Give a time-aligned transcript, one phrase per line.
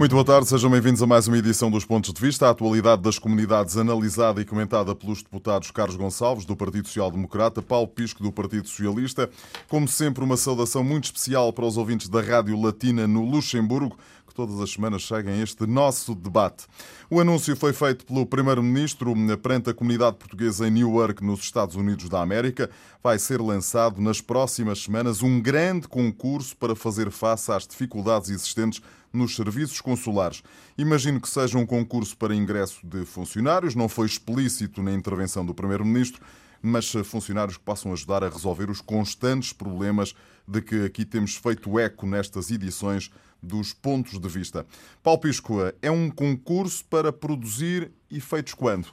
[0.00, 2.46] Muito boa tarde, sejam bem-vindos a mais uma edição dos Pontos de Vista.
[2.46, 7.60] A atualidade das comunidades analisada e comentada pelos deputados Carlos Gonçalves, do Partido Social Democrata,
[7.60, 9.28] Paulo Pisco, do Partido Socialista.
[9.68, 13.94] Como sempre, uma saudação muito especial para os ouvintes da Rádio Latina no Luxemburgo,
[14.26, 16.64] que todas as semanas seguem este nosso debate.
[17.10, 22.08] O anúncio foi feito pelo Primeiro-Ministro perante a comunidade portuguesa em Newark, nos Estados Unidos
[22.08, 22.70] da América.
[23.02, 28.80] Vai ser lançado nas próximas semanas um grande concurso para fazer face às dificuldades existentes
[29.12, 30.42] nos serviços consulares.
[30.78, 35.54] Imagino que seja um concurso para ingresso de funcionários, não foi explícito na intervenção do
[35.54, 36.22] Primeiro-Ministro,
[36.62, 40.14] mas funcionários que possam ajudar a resolver os constantes problemas
[40.46, 43.10] de que aqui temos feito eco nestas edições
[43.42, 44.66] dos pontos de vista.
[45.02, 48.88] Paulo Pisco, é um concurso para produzir efeitos quando?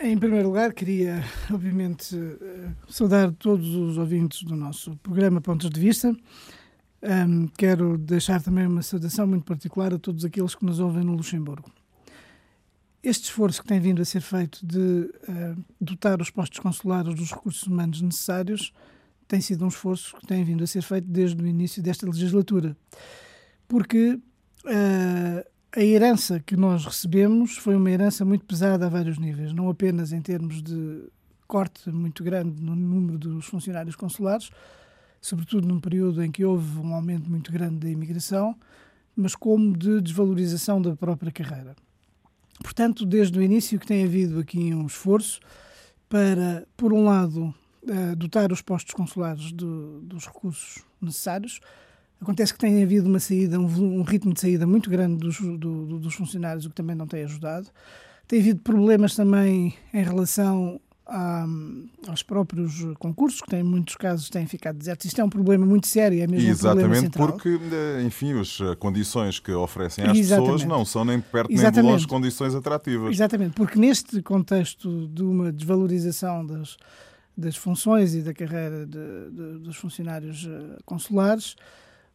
[0.00, 1.22] Em primeiro lugar, queria,
[1.52, 2.16] obviamente,
[2.88, 6.16] saudar todos os ouvintes do nosso programa Pontos de Vista.
[7.02, 11.14] Um, quero deixar também uma saudação muito particular a todos aqueles que nos ouvem no
[11.14, 11.70] Luxemburgo.
[13.02, 17.30] Este esforço que tem vindo a ser feito de uh, dotar os postos consulares dos
[17.30, 18.74] recursos humanos necessários
[19.26, 22.76] tem sido um esforço que tem vindo a ser feito desde o início desta legislatura.
[23.66, 24.18] Porque
[24.64, 29.70] uh, a herança que nós recebemos foi uma herança muito pesada a vários níveis, não
[29.70, 31.08] apenas em termos de
[31.46, 34.50] corte muito grande no número dos funcionários consulares,
[35.20, 38.56] sobretudo num período em que houve um aumento muito grande da imigração,
[39.14, 41.76] mas como de desvalorização da própria carreira.
[42.62, 45.40] Portanto, desde o início que tem havido aqui um esforço
[46.08, 51.60] para, por um lado, uh, dotar os postos consulares do, dos recursos necessários.
[52.20, 55.98] Acontece que tem havido uma saída, um, um ritmo de saída muito grande dos, do,
[55.98, 57.68] dos funcionários, o que também não tem ajudado.
[58.28, 60.80] Tem havido problemas também em relação
[61.10, 61.44] a,
[62.06, 65.06] aos próprios concursos, que em muitos casos têm ficado desertos.
[65.06, 68.60] Isto é um problema muito sério, é mesmo Exatamente, um problema porque, eh, enfim, as
[68.60, 70.52] eh, condições que oferecem às Exatamente.
[70.52, 71.76] pessoas não são nem de perto Exatamente.
[71.76, 73.12] nem de longe condições atrativas.
[73.12, 76.76] Exatamente, porque neste contexto de uma desvalorização das,
[77.36, 81.56] das funções e da carreira de, de, dos funcionários eh, consulares,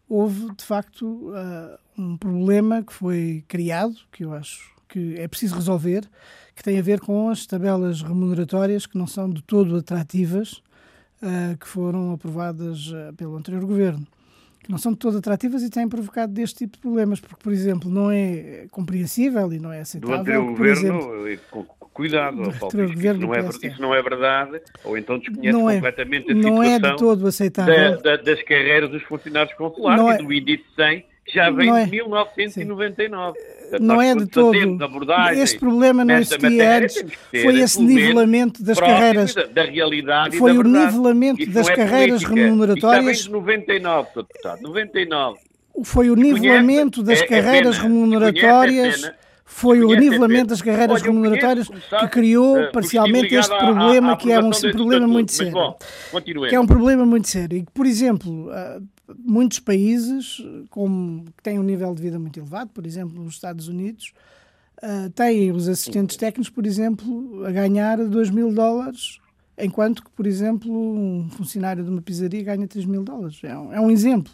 [0.07, 5.55] houve de facto uh, um problema que foi criado, que eu acho que é preciso
[5.55, 6.07] resolver,
[6.55, 10.61] que tem a ver com as tabelas remuneratórias que não são de todo atrativas,
[11.21, 14.07] uh, que foram aprovadas uh, pelo anterior governo.
[14.63, 17.53] Que não são de todo atrativas e têm provocado deste tipo de problemas, porque, por
[17.53, 20.15] exemplo, não é compreensível e não é aceitável.
[20.15, 25.17] Do anterior governo, exemplo, cuidado, Paulo, isso, não é, isso não é verdade, ou então
[25.17, 28.01] desconhece não é, completamente a não é de todo aceitável.
[28.01, 31.49] Da, da, das carreiras dos funcionários consulares não e é, do índice 100, que já
[31.49, 33.39] vem é, de 1999.
[33.39, 34.55] Portanto, não é de todo.
[35.33, 37.05] Este problema não existia antes.
[37.41, 39.33] Foi esse nivelamento das carreiras.
[39.33, 42.35] Da, da realidade foi o nivelamento das é carreiras política.
[42.35, 43.17] remuneratórias.
[43.17, 44.61] Isto 99, deputado.
[44.61, 45.39] 99.
[45.83, 49.11] Foi o nivelamento das é, carreiras é remuneratórias
[49.47, 54.17] foi o nivelamento das carreiras Olha, remuneratórias que criou uh, parcialmente este problema, à, à
[54.17, 55.53] que é um problema muito sério.
[55.53, 55.77] Bom,
[56.49, 57.59] que é um problema muito sério.
[57.59, 58.83] E que, por exemplo, uh,
[59.17, 63.67] muitos países como, que têm um nível de vida muito elevado, por exemplo, nos Estados
[63.67, 64.13] Unidos,
[64.83, 69.19] uh, têm os assistentes técnicos, por exemplo, a ganhar 2 mil dólares,
[69.57, 73.39] enquanto que, por exemplo, um funcionário de uma pizzaria ganha 3 mil dólares.
[73.43, 74.31] É um, é um exemplo.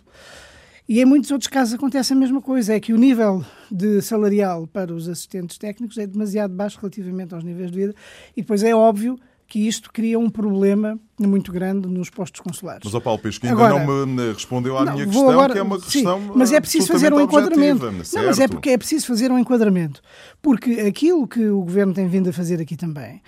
[0.88, 4.68] E em muitos outros casos acontece a mesma coisa, é que o nível de salarial
[4.68, 7.96] para os assistentes técnicos é demasiado baixo relativamente aos níveis de vida
[8.36, 9.18] e depois é óbvio
[9.52, 12.84] que isto cria um problema muito grande nos postos consulares.
[12.86, 15.60] Mas, o Paulo Pesco, ainda agora, não me respondeu à não, minha questão, agora, que
[15.60, 17.92] é uma questão sim, Mas é preciso fazer um enquadramento.
[17.92, 20.02] Não, mas é porque é preciso fazer um enquadramento.
[20.42, 23.22] Porque aquilo que o Governo tem vindo a fazer aqui também,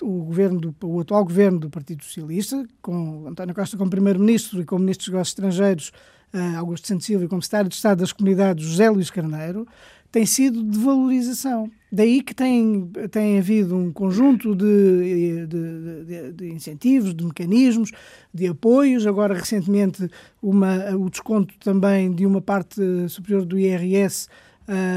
[0.00, 4.64] o, governo do, o atual Governo do Partido Socialista, com António Costa como Primeiro-Ministro e
[4.64, 5.92] como Ministro dos Negócios Estrangeiros,
[6.32, 9.66] uh, Augusto Santos Silva, e como Secretário de Estado das Comunidades, José Luís Carneiro,
[10.12, 11.68] tem sido de valorização.
[11.94, 17.92] Daí que tem, tem havido um conjunto de, de, de, de, incentivos, de mecanismos,
[18.32, 19.06] de apoios.
[19.06, 20.10] Agora, recentemente,
[20.42, 24.26] uma, o desconto também de uma parte superior do IRS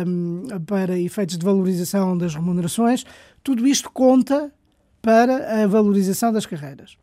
[0.07, 3.05] um, para efeitos de valorização das remunerações.
[3.43, 4.51] Tudo isto conta
[4.99, 6.97] para a valorização das carreiras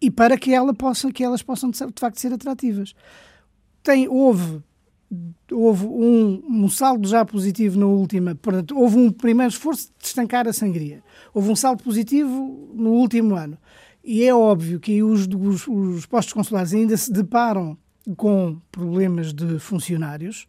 [0.00, 2.94] e para que, ela possa, que elas possam, de facto, ser atrativas.
[3.82, 4.62] Tem, houve
[5.50, 10.48] houve um, um, saldo já positivo na última, portanto, houve um primeiro esforço de estancar
[10.48, 11.02] a sangria.
[11.32, 13.58] Houve um saldo positivo no último ano.
[14.02, 17.76] E é óbvio que os, os, os postos consulares ainda se deparam
[18.16, 20.46] com problemas de funcionários.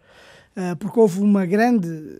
[0.55, 2.19] Uh, porque houve uma grande,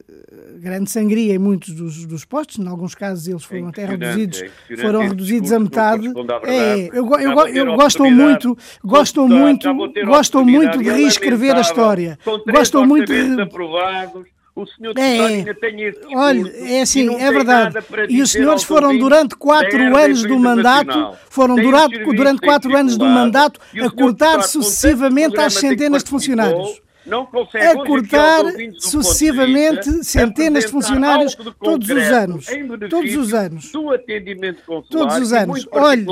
[0.59, 4.43] grande sangria em muitos dos, dos postos, em alguns casos eles foram é até reduzidos,
[4.69, 6.07] é foram reduzidos a metade.
[6.43, 9.73] É, eu, eu, eu, eu gostam muito, gostam muito,
[10.05, 12.19] gostam muito de reescrever a história.
[12.51, 14.25] Gostam muito de aprovados.
[14.55, 17.75] O senhor é, tem esse discurso, Olha, é assim, é verdade.
[18.07, 23.05] E os senhores foram durante quatro anos do mandato, foram durante, durante quatro anos do
[23.05, 28.43] mandato a cortar sucessivamente às centenas de funcionários não consegue a cortar
[28.77, 32.45] sucessivamente centenas de funcionários todos os anos.
[32.89, 33.71] Todos os anos.
[33.71, 35.67] Do atendimento consular, todos os anos.
[35.71, 36.05] Olha,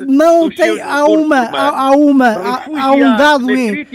[0.00, 3.86] não tem há uma há, há uma há, há, um dado em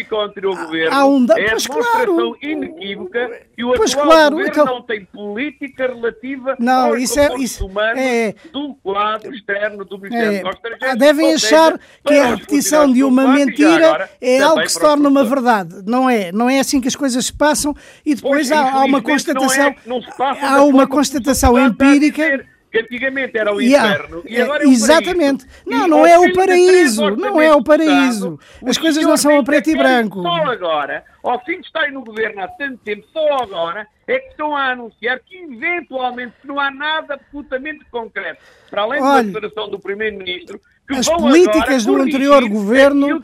[0.92, 2.38] há um dado, é pois claro.
[2.42, 7.70] inequívoca que o pois claro, então, não tem política relativa não, aos isso é, isso
[7.96, 10.50] é, do quadro externo do Ministério
[10.82, 15.24] é, Devem achar que a repetição de uma mentira é algo que se torna uma
[15.24, 15.84] verdade.
[15.86, 16.32] Não é?
[16.38, 17.76] Não é assim que as coisas se passam
[18.06, 22.80] e depois pois, há, há, uma constatação, não é, não há uma constatação empírica que
[22.80, 25.46] antigamente era o inferno yeah, e agora é o Exatamente.
[25.46, 25.66] Paraíso.
[25.66, 27.16] Não, não é o paraíso.
[27.16, 28.40] Não é o paraíso.
[28.66, 30.22] As coisas não são a preto e branco.
[30.22, 34.30] Só agora, ao fim de estarem no governo há tanto tempo, só agora é que
[34.30, 39.70] estão a anunciar que eventualmente não há nada absolutamente concreto, para além Olha, da declaração
[39.70, 43.24] do Primeiro-Ministro, as políticas do anterior governo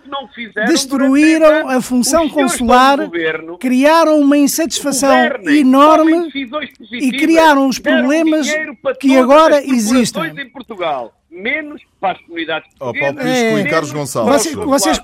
[0.68, 2.98] destruíram a função consular,
[3.60, 5.16] criaram uma insatisfação
[5.48, 6.30] enorme
[6.92, 8.48] e criaram os problemas
[9.00, 10.24] que agora existem.
[10.38, 12.70] Em Portugal menos para as comunidades.
[12.80, 14.34] Oh, Paulo Pisco é, e Carlos Gonçalves.
[14.34, 15.02] Vocês, vocês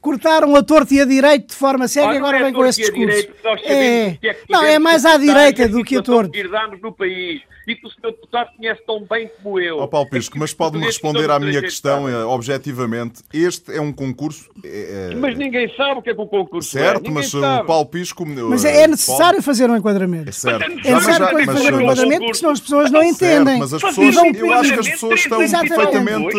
[0.00, 2.80] cortaram a torto e a direito de forma cega e agora é vem com esse
[2.80, 3.28] discurso.
[3.62, 6.32] É, é não, é mais à direita do que a torto.
[6.80, 8.12] no país e que o Sr.
[8.12, 9.78] Deputado conhece tão bem como eu.
[9.78, 13.22] Oh, Paulo Pisco, mas pode-me responder à minha questão eh, objetivamente.
[13.32, 14.50] Este é um concurso...
[14.64, 15.14] É...
[15.16, 16.90] Mas ninguém sabe o que é que o concurso certo, é.
[16.92, 17.62] Certo, mas sabe.
[17.62, 18.26] o Paulo Pisco...
[18.26, 19.42] Mas é necessário Paulo...
[19.42, 20.28] fazer um enquadramento.
[20.28, 20.64] É certo.
[20.64, 23.58] É necessário mas, fazer um enquadramento porque senão as pessoas não entendem.
[23.58, 26.36] mas as pessoas, eu acho que as pessoas estão perfeitamente...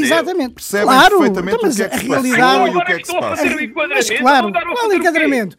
[0.00, 0.54] Exatamente.
[0.54, 3.20] Percebem claro, perfeitamente então, o que é que se passou o que é que se
[3.20, 3.44] passa.
[3.88, 5.56] Mas claro, qual enquadramento?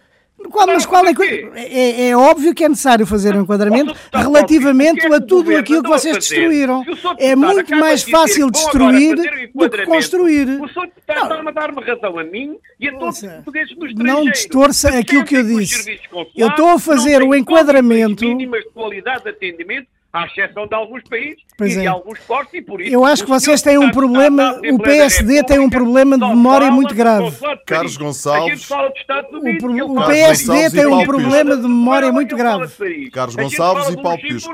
[0.50, 1.14] Qual, mas qual é,
[1.56, 6.18] é, é, óbvio que é necessário fazer um enquadramento relativamente a tudo aquilo que vocês
[6.18, 6.84] destruíram.
[7.18, 9.16] É muito mais fácil destruir
[9.54, 10.62] do que construir.
[10.62, 14.26] O senhor está a dar-me razão a mim e a todos os portugueses do Não
[14.26, 16.00] distorça aquilo que eu disse.
[16.36, 18.26] Eu estou a fazer o enquadramento.
[18.26, 21.82] mínimas de qualidade de atendimento à exceção de alguns países pois e é.
[21.82, 22.94] de alguns cortes, e por isso...
[22.94, 26.94] Eu acho que vocês têm um problema, o PSD tem um problema de memória muito
[26.94, 27.38] grave.
[27.66, 28.70] Carlos Gonçalves...
[28.70, 33.10] O, o PSD tem um problema de memória muito grave.
[33.12, 34.54] Carlos Gonçalves e Paulo Pisco.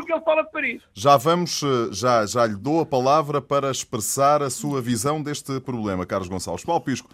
[0.93, 5.59] Já vamos, eh, já, já lhe dou a palavra para expressar a sua visão deste
[5.61, 6.65] problema, Carlos Gonçalves.
[6.65, 7.09] Paulo Pisco,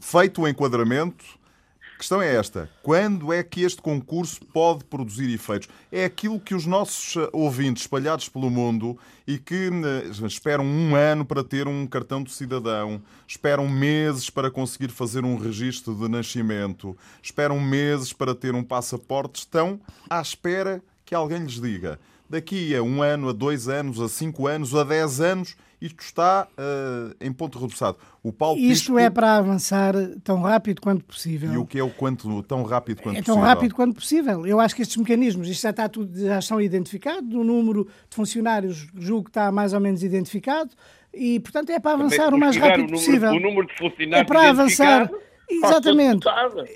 [0.00, 1.24] feito o enquadramento
[2.02, 5.68] questão é esta: quando é que este concurso pode produzir efeitos?
[5.90, 10.96] É aquilo que os nossos eh, ouvintes espalhados pelo mundo e que eh, esperam um
[10.96, 16.08] ano para ter um cartão de cidadão, esperam meses para conseguir fazer um registro de
[16.08, 22.00] nascimento, esperam meses para ter um passaporte, estão à espera que alguém lhes diga.
[22.28, 26.46] Daqui a um ano, a dois anos, a cinco anos, a dez anos, isto está
[26.52, 27.98] uh, em ponto reduçado.
[28.22, 28.98] O Paulo Isto Pisco...
[28.98, 31.52] é para avançar tão rápido quanto possível.
[31.52, 33.34] E o que é o quanto tão rápido quanto é possível?
[33.34, 34.46] É tão rápido quanto possível.
[34.46, 38.14] Eu acho que estes mecanismos, isto já está tudo, já estão identificados, o número de
[38.14, 40.70] funcionários julgo que está mais ou menos identificado
[41.12, 43.30] e, portanto, é para avançar o mais rápido o número, possível.
[43.30, 45.10] O número de funcionários é para avançar
[45.48, 46.26] Exatamente.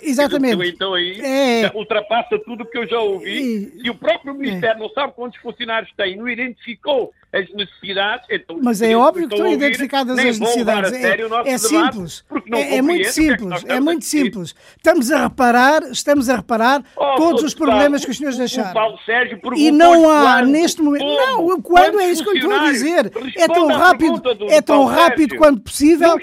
[0.03, 0.69] Exatamente.
[0.69, 1.73] Então aí é.
[1.75, 3.73] ultrapassa tudo o que eu já ouvi.
[3.77, 4.81] E, e o próprio Ministério é.
[4.81, 8.27] não sabe quantos funcionários tem, não identificou as necessidades.
[8.31, 10.93] Então, Mas é óbvio que estão identificadas as necessidades.
[10.93, 12.25] É, é simples.
[12.53, 13.65] É, é, muito simples.
[13.67, 14.55] É, muito simples.
[14.77, 18.73] Estamos a reparar, estamos a reparar oh, todos os problemas que os senhores deixaram.
[18.73, 21.05] Paulo Sérgio e não há quando, neste momento.
[21.05, 23.13] Como, não, quando é isso que eu estou a dizer?
[23.37, 26.19] É tão rápido, é tão rápido quanto possível.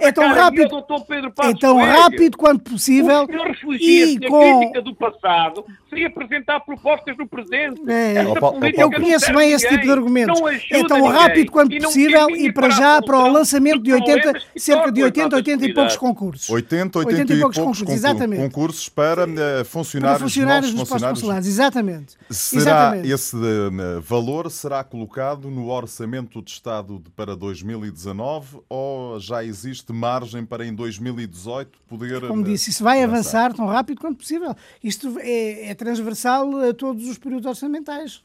[0.00, 0.84] É tão rápido.
[1.42, 3.26] É tão rápido quanto possível.
[3.80, 7.80] E com a crítica do passado sem apresentar propostas no presente.
[7.88, 8.24] É,
[8.76, 10.40] eu conheço bem esse tipo de argumentos
[10.70, 15.02] é tão rápido quanto possível e para já para o lançamento de 80, cerca de
[15.02, 16.50] 80, 80 e poucos concursos.
[16.50, 18.42] 80, 80, 80 e, poucos, poucos concursos, exatamente.
[18.42, 19.26] concursos para
[19.64, 21.20] funcionários, para funcionários dos funcionários.
[21.20, 22.16] consulares, exatamente.
[22.30, 23.10] Será exatamente.
[23.10, 30.44] esse uh, valor será colocado no orçamento de Estado para 2019 ou já existe margem
[30.44, 34.54] para em 2018 poder Como disse, isso vai avançar, avançar tão rápido quanto possível.
[34.82, 38.22] Isto é, é transversal a todos os períodos orçamentais.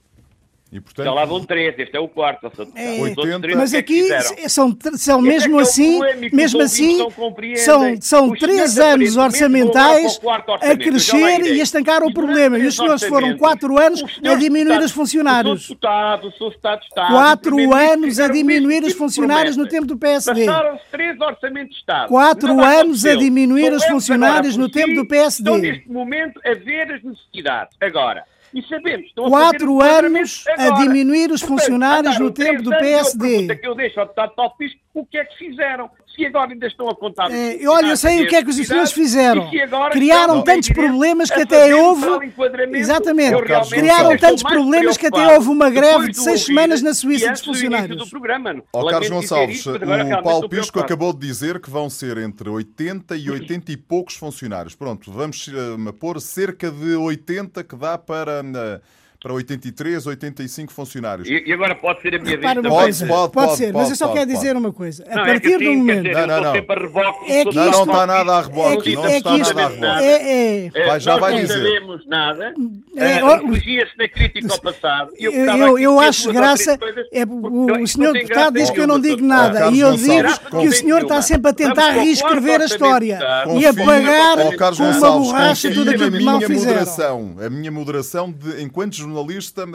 [0.71, 2.49] E, portanto, Já lá vão três, este é o quarto.
[2.75, 4.07] É, 80, mas aqui
[4.47, 5.99] são, são mesmo é assim,
[6.31, 6.97] mesmo assim,
[7.57, 10.17] são, são três anos orçamentais
[10.61, 12.57] a crescer e a estancar o problema.
[12.57, 15.75] E os senhores foram quatro anos a diminuir os funcionários.
[17.09, 20.45] Quatro anos a diminuir os funcionários no tempo do PSD.
[20.45, 22.07] Passaram-se três orçamentos de Estado.
[22.07, 25.51] Quatro anos a diminuir os funcionários no tempo do PSD.
[25.51, 27.75] Estão neste momento a ver as necessidades.
[27.81, 33.51] Agora, e sabemos, estão Quatro a anos a diminuir os funcionários no tempo do PSD.
[33.51, 35.89] A que eu deixo ao deputado Pisco, o que é que fizeram?
[36.15, 37.31] Se agora ainda estão a contar...
[37.31, 39.49] É, olha, eu sei o que é que os senhores fizeram.
[39.91, 42.05] Criaram tantos problemas que até houve...
[42.73, 43.41] Exatamente.
[43.69, 48.11] Criaram tantos problemas que até houve uma greve de seis semanas na Suíça dos funcionários.
[48.73, 53.29] Ó, Carlos Gonçalves, o Paulo Pisco acabou de dizer que vão ser entre 80 e
[53.31, 54.75] 80 e poucos funcionários.
[54.75, 58.81] Pronto, vamos uh, pôr cerca de 80 que dá para...
[59.21, 61.29] Para 83, 85 funcionários.
[61.29, 62.41] E, e agora pode ser a minha vez?
[62.41, 65.05] Pode, pode, pode, pode, ser, mas eu só quero dizer uma coisa.
[65.07, 66.03] A não, partir é do momento.
[66.07, 66.55] Dizer, não, não, não.
[67.27, 68.95] É que não, não está nada a reboque.
[68.95, 70.03] não está nada a reboque.
[70.03, 70.87] É, é.
[70.87, 71.55] Vai, já vai dizer.
[71.55, 72.53] Não sabemos nada.
[72.97, 75.11] É, Refugia-se na crítica ao passado.
[75.19, 76.79] Eu, eu, eu acho graça.
[77.11, 79.69] É, o, senhor deputado diz que eu não digo nada.
[79.69, 83.19] E eu digo que o senhor está sempre a tentar reescrever a história
[83.55, 87.35] e a pagar com uma borracha tudo aquilo que mal fizeram.
[87.45, 89.65] A minha moderação, enquanto jornalista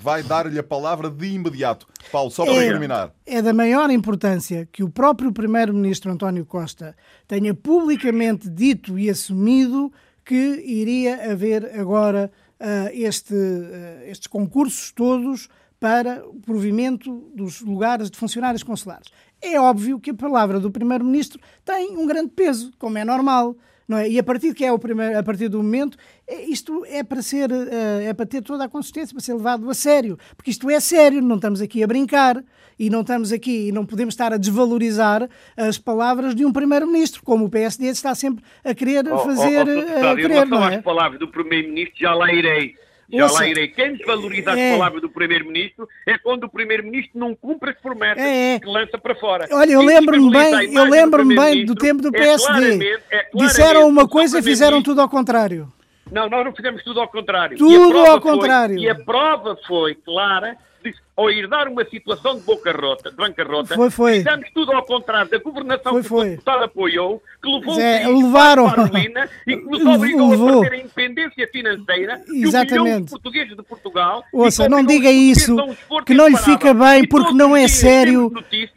[0.00, 1.86] vai dar-lhe a palavra de imediato.
[2.10, 3.12] Paulo, só para é, terminar.
[3.26, 9.92] É da maior importância que o próprio Primeiro-Ministro António Costa tenha publicamente dito e assumido
[10.24, 15.48] que iria haver agora uh, este, uh, estes concursos todos
[15.80, 19.08] para o provimento dos lugares de funcionários consulares.
[19.40, 23.56] É óbvio que a palavra do Primeiro-Ministro tem um grande peso, como é normal.
[23.92, 24.08] Não é?
[24.08, 27.20] E a partir que é o primeiro, a partir do momento, é, isto é para
[27.20, 30.70] ser, eh, é para ter toda a consistência, para ser levado a sério, porque isto
[30.70, 32.42] é sério, não estamos aqui a brincar
[32.78, 37.22] e não estamos aqui e não podemos estar a desvalorizar as palavras de um primeiro-ministro,
[37.22, 39.68] como o PSD está sempre a querer fazer.
[39.68, 40.76] Oh, oh, oh, a querer, não é?
[40.76, 42.74] as palavras do primeiro-ministro já lá irei.
[43.12, 43.68] Já Ouça, lá irei.
[43.68, 48.24] Quem desvaloriza é, as palavras do Primeiro-Ministro é quando o Primeiro-Ministro não cumpre as promessas
[48.24, 48.60] é, é.
[48.60, 49.46] que lança para fora.
[49.52, 52.52] Olha, eu lembro-me bem, eu lembro-me bem do tempo do PSD.
[52.52, 55.70] É claramente, é Disseram uma coisa e fizeram tudo ao contrário.
[56.10, 57.56] Não, nós não fizemos tudo ao contrário.
[57.56, 58.76] Tudo ao contrário.
[58.76, 60.56] Foi, e a prova foi clara
[61.14, 64.12] ao herdar uma situação de bancarrota, de bancarrota foi, foi.
[64.18, 66.26] fizemos tudo ao contrário da governação foi, que foi.
[66.26, 68.70] o deputado apoiou, que levou Zé, o levaram.
[68.70, 70.48] para a ruína e que nos obrigou Levou.
[70.48, 72.90] a perder a independência financeira Exatamente.
[72.90, 74.24] um de portugueses de Portugal.
[74.32, 75.56] Ouça, não diga isso,
[76.06, 78.32] que não lhe fica bem porque não é sério.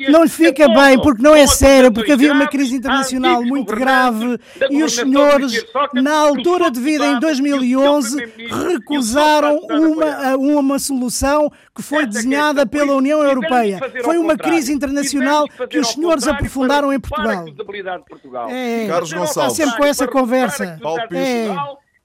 [0.10, 4.38] Não lhe fica bem porque não é sério, porque havia uma crise internacional muito grave
[4.70, 8.26] e os senhores, na altura de vida em 2011,
[8.68, 13.80] recusaram uma, uma solução que foi desenhada pela União Europeia.
[14.04, 17.46] Foi uma crise internacional que os senhores aprofundaram em Portugal.
[18.50, 19.30] É, Carlos Gonçalves.
[19.30, 20.80] Está sempre com essa conversa.
[21.12, 21.50] É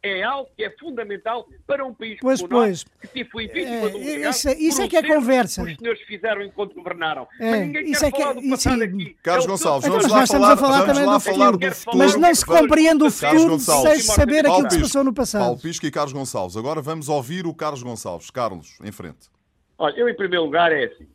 [0.02, 2.84] é algo que é fundamental para um país pois, como pois.
[2.84, 5.62] que se foi vítima é, um Isso, isso é que é conversa.
[5.62, 7.28] Que os senhores fizeram enquanto governaram.
[7.38, 9.16] É, mas ninguém isso quer é que, falar do passado aqui.
[9.22, 11.58] Carlos é Gonçalves, então, vamos lá nós falar, estamos a falar também do falar futuro,
[11.58, 11.98] do futuro.
[11.98, 15.42] Mas não se compreende o futuro sem saber aquilo que se passou no passado.
[15.42, 16.56] Paulo Pisco e Carlos Gonçalves.
[16.56, 18.30] Agora vamos ouvir o Carlos Gonçalves.
[18.30, 19.28] Carlos, em frente.
[19.80, 21.08] Olha, eu em primeiro lugar é assim.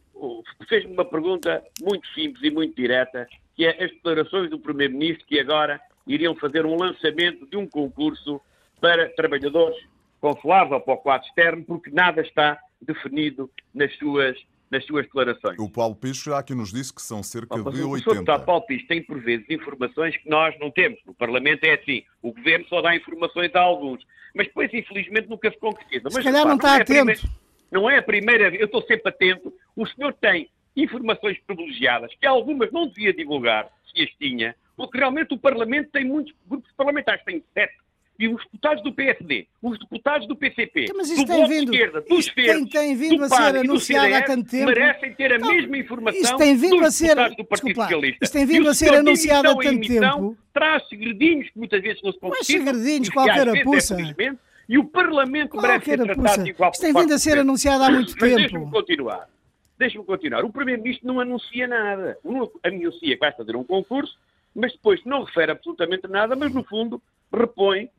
[0.68, 5.40] Fez-me uma pergunta muito simples e muito direta, que é as declarações do Primeiro-Ministro que
[5.40, 8.42] agora iriam fazer um lançamento de um concurso
[8.82, 9.78] para trabalhadores
[10.20, 14.36] consulares ou para o quadro externo, porque nada está definido nas suas,
[14.72, 15.60] nas suas declarações.
[15.60, 17.88] O Paulo Pisco já aqui nos disse que são cerca de 80.
[17.88, 18.14] O Sr.
[18.14, 21.00] Deputado Paulo Pisco tem, por vezes, informações que nós não temos.
[21.06, 22.04] No Parlamento é assim.
[22.20, 24.04] O Governo só dá informações a alguns.
[24.34, 26.10] Mas depois, infelizmente, nunca se concretiza.
[26.10, 27.06] Se Mas, calhar não está não é atento.
[27.06, 28.62] Primeira, não é a primeira vez.
[28.62, 29.54] Eu estou sempre atento.
[29.76, 35.34] O senhor tem informações privilegiadas que algumas não devia divulgar, se as tinha, porque realmente
[35.34, 37.86] o Parlamento tem muitos grupos parlamentares, tem sete
[38.18, 41.78] e os deputados do PSD, os deputados do PCP, então, mas do Bloco vindo, de
[41.78, 44.66] Esquerda, dos Verdes, tem, vindo do a ser anunciado CDS, há tanto tempo.
[44.68, 47.66] merecem ter a então, mesma informação isto tem vindo dos a ser, deputados do Partido
[47.68, 48.24] desculpa, Socialista.
[48.24, 50.38] Isto tem vindo a ser anunciado há tanto tempo.
[50.54, 52.66] Traz segredinhos que muitas vezes não se concretizam.
[52.66, 53.98] Mas segredinhos, qualquer é apuça.
[54.00, 54.36] É,
[54.68, 58.12] e o Parlamento merece ser tratado igual Isto tem vindo a ser anunciado há muito
[58.12, 58.36] Mas tempo.
[58.38, 59.30] Deixa-me continuar.
[59.78, 60.46] Deixa-me continuar.
[60.46, 62.18] O Primeiro-Ministro não anuncia nada.
[62.64, 64.18] Anuncia que vai fazer um concurso,
[64.56, 67.90] mas depois não refere absolutamente nada, mas no fundo repõe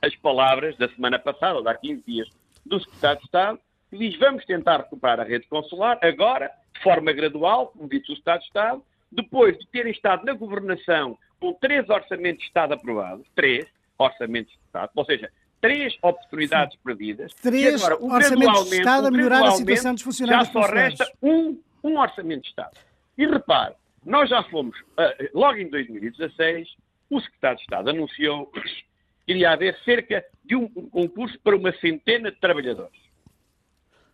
[0.00, 2.28] as palavras da semana passada, ou de há 15 dias,
[2.64, 3.58] do Secretário de Estado,
[3.90, 8.14] que diz vamos tentar recuperar a rede consular, agora, de forma gradual, como disse o
[8.14, 13.26] Estado de Estado, depois de terem estado na governação com três orçamentos de Estado aprovados,
[13.34, 13.66] três
[13.98, 15.30] orçamentos de Estado, ou seja,
[15.60, 17.32] três oportunidades perdidas.
[17.34, 21.12] Três agora, o orçamentos de Estado a melhorar a situação dos funcionários Já só resta
[21.22, 22.76] um, um orçamento de Estado.
[23.16, 23.74] E repare,
[24.04, 26.68] nós já fomos, uh, logo em 2016,
[27.10, 28.46] o secretário de Estado anunciou
[29.26, 32.98] que iria haver cerca de um, um concurso para uma centena de trabalhadores.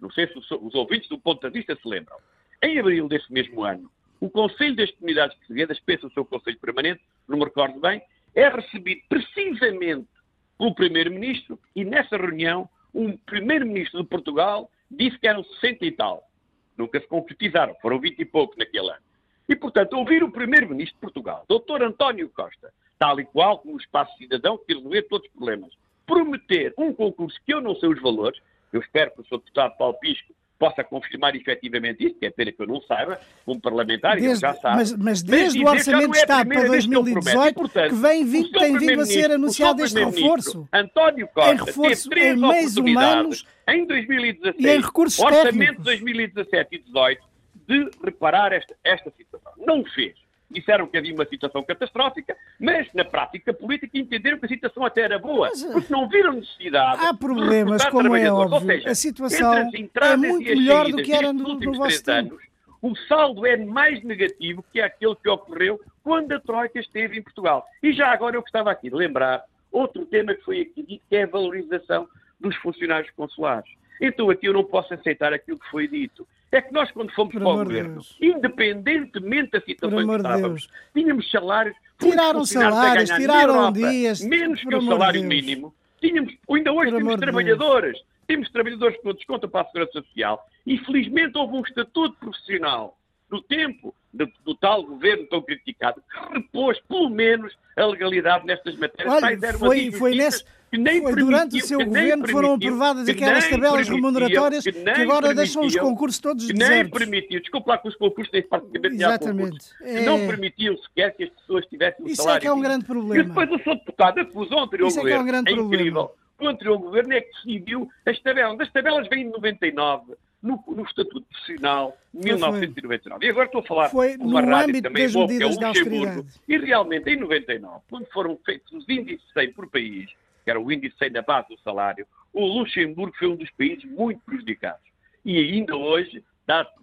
[0.00, 2.16] Não sei se os, os ouvintes do ponto de vista se lembram.
[2.62, 7.02] Em abril deste mesmo ano, o Conselho das Comunidades Portuguesas, pensa o seu Conselho Permanente,
[7.28, 8.02] não me recordo bem,
[8.34, 10.08] é recebido precisamente
[10.58, 16.28] pelo Primeiro-Ministro e nessa reunião o Primeiro-Ministro de Portugal disse que eram 60 e tal.
[16.76, 19.02] Nunca se concretizaram, foram 20 e pouco naquele ano.
[19.48, 21.82] E, portanto, ouvir o Primeiro-Ministro de Portugal, Dr.
[21.82, 25.72] António Costa, tal e qual como o Espaço Cidadão, que resolver todos os problemas,
[26.06, 28.40] prometer um concurso que eu não sei os valores,
[28.72, 29.38] eu espero que o Sr.
[29.38, 33.60] Deputado Paulo Pisco possa confirmar efetivamente isso, que é pena que eu não saiba, como
[33.60, 34.76] parlamentar, desde, já sabe.
[34.76, 38.24] Mas, mas desde mas o Orçamento de é Estado para 2018, que, portanto, que vem
[38.24, 40.68] vindo, tem vindo a ser anunciado este reforço.
[40.72, 45.52] António Costa em reforço, teve três em meios humanos em 2016, e em recursos Orçamento
[45.52, 45.76] técnicos.
[45.76, 47.36] de 2017 e 2018,
[47.68, 49.52] de reparar esta, esta situação.
[49.58, 54.46] Não o fez disseram que havia uma situação catastrófica, mas na prática política entenderam que
[54.46, 57.04] a situação até era boa, mas, porque não viram necessidade.
[57.04, 58.60] Há problemas, como é óbvio.
[58.66, 62.34] Seja, a situação é muito melhor do que era no, no vosso tempo.
[62.34, 62.46] Anos,
[62.82, 67.66] o saldo é mais negativo que aquele que ocorreu quando a Troika esteve em Portugal.
[67.82, 71.16] E já agora eu gostava aqui de lembrar outro tema que foi aqui dito, que
[71.16, 73.70] é a valorização dos funcionários consulares.
[74.00, 76.26] Então aqui eu não posso aceitar aquilo que foi dito.
[76.52, 78.16] É que nós, quando fomos Por para o governo, Deus.
[78.20, 80.70] independentemente da situação que estávamos, Deus.
[80.94, 81.76] tínhamos salários.
[81.98, 85.34] Tiraram salários, tiraram Europa, dias, Menos que o salário Deus.
[85.34, 85.74] mínimo.
[86.00, 87.98] Tínhamos, ainda hoje Por temos trabalhadores.
[88.26, 90.46] Temos trabalhadores com desconto para a Segurança Social.
[90.66, 92.96] E felizmente houve um estatuto profissional
[93.30, 98.76] no tempo do, do tal governo tão criticado que repôs pelo menos a legalidade nestas
[98.76, 99.12] matérias.
[99.22, 103.04] Olha, foi- foi nesse- que nem Foi durante o seu nem governo que foram aprovadas
[103.04, 106.68] que aquelas nem tabelas remuneratórias que que, nem agora deixam os concursos todos que nem
[106.68, 106.98] desertos.
[106.98, 109.58] permitiam, desculpa lá que os concursos têm praticamente Exatamente.
[109.82, 112.60] É- não permitiam sequer que as pessoas tivessem o Isso é salário que é um
[112.60, 113.24] grande E problema.
[113.24, 115.44] depois o seu deputado acusou o anterior Isso é que é um governo.
[115.44, 115.74] problema.
[115.74, 116.10] incrível.
[116.38, 118.60] O anterior governo é que decidiu as tabelas.
[118.60, 120.14] As tabelas vêm de 99,
[120.46, 123.26] no, no Estatuto Profissional, de Foi, 1999.
[123.26, 125.46] E agora estou a falar Foi uma no rádio âmbito também das boa, que é
[125.46, 126.26] o Luxemburgo.
[126.48, 130.08] E realmente, em 99, quando foram feitos os índices 100 por país,
[130.44, 133.84] que era o índice 100 da base do salário, o Luxemburgo foi um dos países
[133.84, 134.86] muito prejudicados.
[135.24, 136.22] E ainda hoje,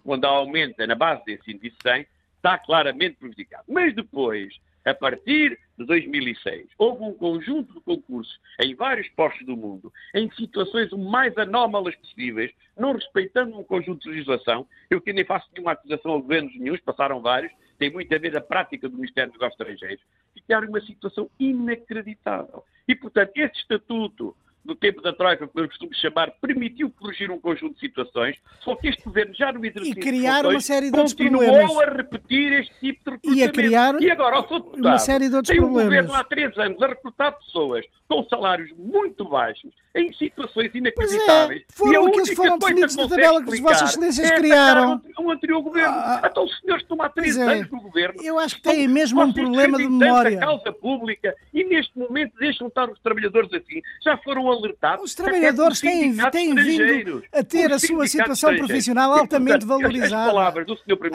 [0.03, 3.63] quando há aumento na base desse índice 100, está claramente prejudicado.
[3.69, 9.57] Mas depois, a partir de 2006, houve um conjunto de concursos em vários postos do
[9.57, 14.67] mundo, em situações o mais anómalas possíveis, não respeitando um conjunto de legislação.
[14.89, 18.37] Eu que nem faço nenhuma acusação a governos nenhum, passaram vários, tem muito a ver
[18.37, 22.63] a prática do Ministério dos Negócios Estrangeiros, ficaram uma situação inacreditável.
[22.87, 27.39] E, portanto, esse estatuto do tempo da Troika, que eu costumo chamar, permitiu corrigir um
[27.39, 30.97] conjunto de situações, só que este governo já no exercício E criar uma série de
[30.97, 31.77] outros continuou problemas.
[31.77, 33.39] a repetir este tipo de recrutamento.
[33.39, 35.85] E a criar E agora, o seu deputado, uma série de outros tem um problemas.
[35.85, 41.63] governo há três anos a recrutar pessoas com salários muito baixos, em situações inacreditáveis.
[41.75, 45.01] Pois é, foram aqueles que foram definidos na tabela que as vossas excelências é criaram.
[45.19, 45.93] Um, anterior governo.
[45.95, 47.41] Ah, então os senhores estão há três é.
[47.41, 48.21] anos no governo.
[48.21, 50.37] Eu acho que têm mesmo um problema de memória.
[50.39, 53.81] causa pública e neste momento deixam estar os trabalhadores assim.
[54.03, 55.05] Já foram alertados.
[55.05, 60.33] Os trabalhadores têm, têm vindo a ter a sua situação profissional altamente valorizada.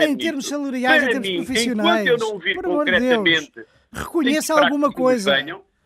[0.00, 2.06] Em termos salariais, em termos mim, profissionais.
[2.06, 2.74] Enquanto eu não vir de Deus.
[2.76, 5.34] concretamente Reconheça alguma coisa.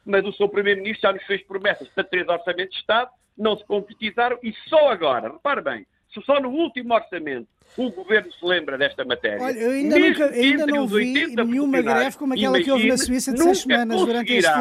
[0.04, 3.64] mas o seu Primeiro-Ministro já nos fez promessas para três orçamentos de Estado, não se
[3.64, 8.77] concretizaram e só agora, repare bem, se só no último orçamento o Governo se lembra
[8.77, 9.42] desta matéria.
[9.42, 12.98] Olha, eu ainda, nunca, ainda não vi 80 nenhuma greve como aquela que houve na
[12.98, 14.53] Suíça de seis semanas durante este,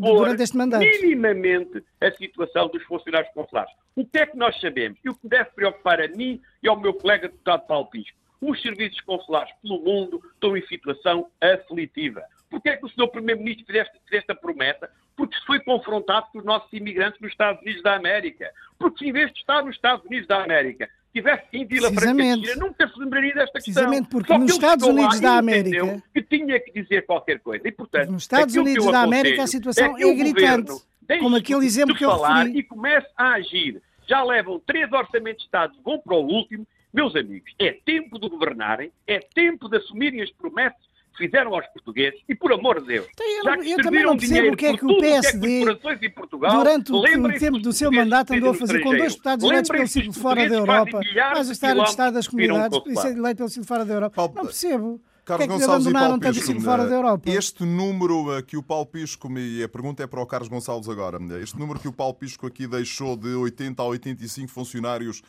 [0.00, 0.84] durante este mandato.
[0.84, 3.72] minimamente a situação dos funcionários consulares.
[3.96, 4.98] O que é que nós sabemos?
[5.04, 8.16] E o que deve preocupar a mim e ao meu colega deputado Paulo Pisco?
[8.40, 12.22] Os serviços consulares pelo mundo estão em situação aflitiva.
[12.48, 13.08] Porquê é que o Sr.
[13.08, 14.90] Primeiro-Ministro fez fez esta promessa?
[15.16, 18.50] Porque se foi confrontado com os nossos imigrantes nos Estados Unidos da América.
[18.78, 22.56] Porque se em vez de estar nos Estados Unidos da América, estivesse em Vila Franca
[22.56, 23.74] nunca se lembraria desta questão.
[23.74, 27.66] Precisamente porque nos Estados Unidos da América- que tinha que dizer qualquer coisa.
[27.66, 30.72] E, portanto, Nos Estados Unidos da América a situação é, é gritante,
[31.20, 32.58] como aquele exemplo que eu falar referi.
[32.58, 33.82] E comece a agir.
[34.08, 36.66] Já levam três orçamentos de Estado, vão para o último.
[36.92, 40.80] Meus amigos, é tempo de governarem, é tempo de assumirem as promessas
[41.16, 44.16] fizeram aos portugueses e, por amor de Deus, Então, eu já que eu também não
[44.16, 47.38] percebo dinheiro o que é que o tudo que é PSD, Portugal, Durante o, o
[47.38, 50.54] tempo do seu mandato andou a fazer com dois deputados eleitos pelo ciclo fora da
[50.54, 53.18] Europa, a estar a Estado das comunidades, é consulado.
[53.18, 54.32] eleito pelo ciclo fora da Europa.
[54.34, 55.00] Não percebo.
[55.24, 57.30] Carlos que é que Gonçalves e abandonaram Paulo tanto Pisco, fora da Europa?
[57.30, 60.88] Este número eh, que o Paulo Pisco, e a pergunta é para o Carlos Gonçalves
[60.88, 65.22] agora, este número que o Paulo Pisco aqui deixou de 80 a 85 funcionários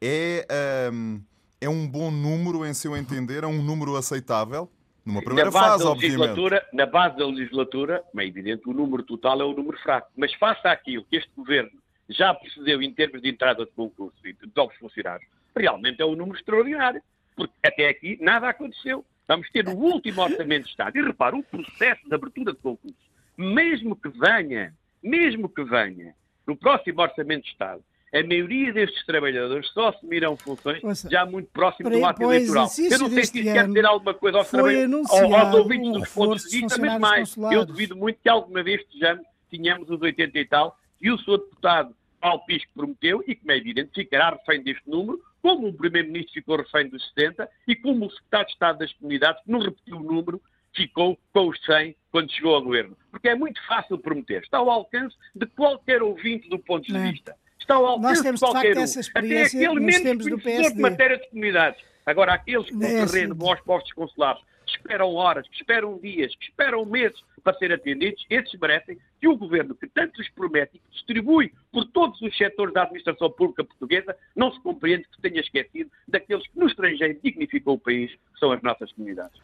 [0.00, 0.46] é,
[0.92, 1.20] um,
[1.60, 3.42] é um bom número em seu entender?
[3.42, 4.70] É um número aceitável?
[5.04, 6.18] Numa primeira na base fase, da obviamente.
[6.20, 10.10] legislatura, Na base da legislatura, é evidente, o número total é o número fraco.
[10.16, 11.70] Mas faça aquilo que este governo
[12.08, 16.14] já procedeu em termos de entrada de concurso e de novos funcionários, realmente é um
[16.16, 17.02] número extraordinário.
[17.36, 19.04] Porque até aqui nada aconteceu.
[19.26, 20.98] Vamos ter o último orçamento de Estado.
[20.98, 22.96] E repara, o processo de abertura de concurso,
[23.36, 26.14] mesmo que venha, mesmo que venha,
[26.46, 31.50] no próximo orçamento de Estado, a maioria destes trabalhadores só assumirão funções Ouça, já muito
[31.50, 32.68] próximo do ato eleitoral.
[32.78, 36.08] Eu não sei se isso quer dizer alguma coisa aos, trabalhadores, aos ouvintes um dos
[36.08, 37.66] pontos de vista, mas mais, eu consulares.
[37.66, 41.94] duvido muito que alguma vez estejamos, tenhamos os 80 e tal, e o seu deputado
[42.20, 46.56] Paulo Pisco prometeu, e como é evidente, ficará refém deste número, como o Primeiro-Ministro ficou
[46.56, 50.02] refém dos 70, e como o Secretário de Estado das Comunidades, que não repetiu o
[50.02, 50.42] número,
[50.74, 52.96] ficou com os 100 quando chegou ao governo.
[53.10, 54.42] Porque é muito fácil prometer.
[54.42, 57.12] Está ao alcance de qualquer ouvinte do ponto de Não é?
[57.58, 58.82] Está ao alcance Nós temos, de de qualquer facto, um.
[58.82, 61.84] essa Até experiência aquele nos menos conhecedor de matéria de comunidades.
[62.06, 66.34] Agora, aqueles que no terreno vão aos postos consulares, que esperam horas, que esperam dias,
[66.36, 70.76] que esperam meses para ser atendidos, esses merecem que o governo que tanto lhes promete
[70.76, 75.20] e que distribui por todos os setores da administração pública portuguesa não se compreende que
[75.20, 79.38] tenha esquecido daqueles que no estrangeiro dignificam o país, que são as nossas comunidades.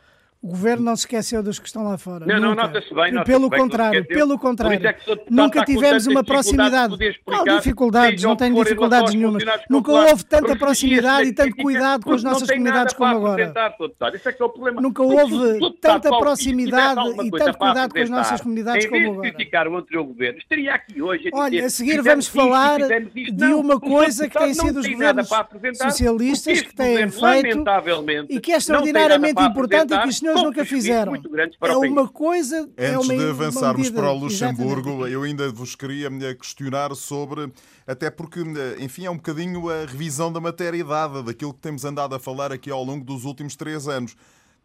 [0.45, 2.27] O governo não se esqueceu dos que estão lá fora.
[2.27, 2.65] Não, não, Nunca.
[2.65, 4.87] nota-se bem, nota-se Pelo bem não contrário, pelo isso contrário.
[4.87, 5.09] é que o Sr.
[5.17, 6.97] Deputado Nunca tivemos uma proximidade.
[7.27, 12.23] Não, dificuldades, não tenho dificuldades funcionários Nunca houve tanta proximidade e tanto cuidado com as
[12.23, 13.55] não nossas comunidades como agora.
[14.13, 14.83] Esse é que é o problema.
[14.83, 19.21] Nunca houve tanta proximidade e tanto cuidado com as nossas comunidades como agora.
[19.33, 23.33] criticar o anterior governo, estaria aqui hoje a Olha, a seguir vamos isto, falar isto.
[23.33, 25.27] de Não, uma coisa que tem não sido os governos
[25.81, 27.65] socialistas que têm feito
[28.29, 31.13] e que é não extraordinariamente importante e que apresentar, os nunca fizeram.
[31.13, 31.93] muito grandes para É o país.
[31.93, 32.69] uma coisa.
[32.77, 35.13] é Antes uma, de avançarmos para o Luxemburgo, Exatamente.
[35.13, 37.53] eu ainda vos queria eh, questionar sobre,
[37.87, 41.85] até porque, eh, enfim, é um bocadinho a revisão da matéria dada, daquilo que temos
[41.85, 44.17] andado a falar aqui ao longo dos últimos três anos.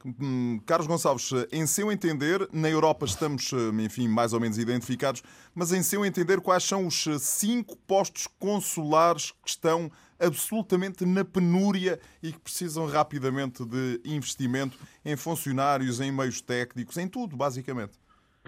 [0.06, 5.22] Hum, Carlos Gonçalves, em seu entender, na Europa estamos, eh, enfim, mais ou menos identificados,
[5.54, 12.00] mas em seu entender, quais são os cinco postos consulares que estão absolutamente na penúria
[12.22, 17.98] e que precisam rapidamente de investimento em funcionários, em meios técnicos, em tudo, basicamente?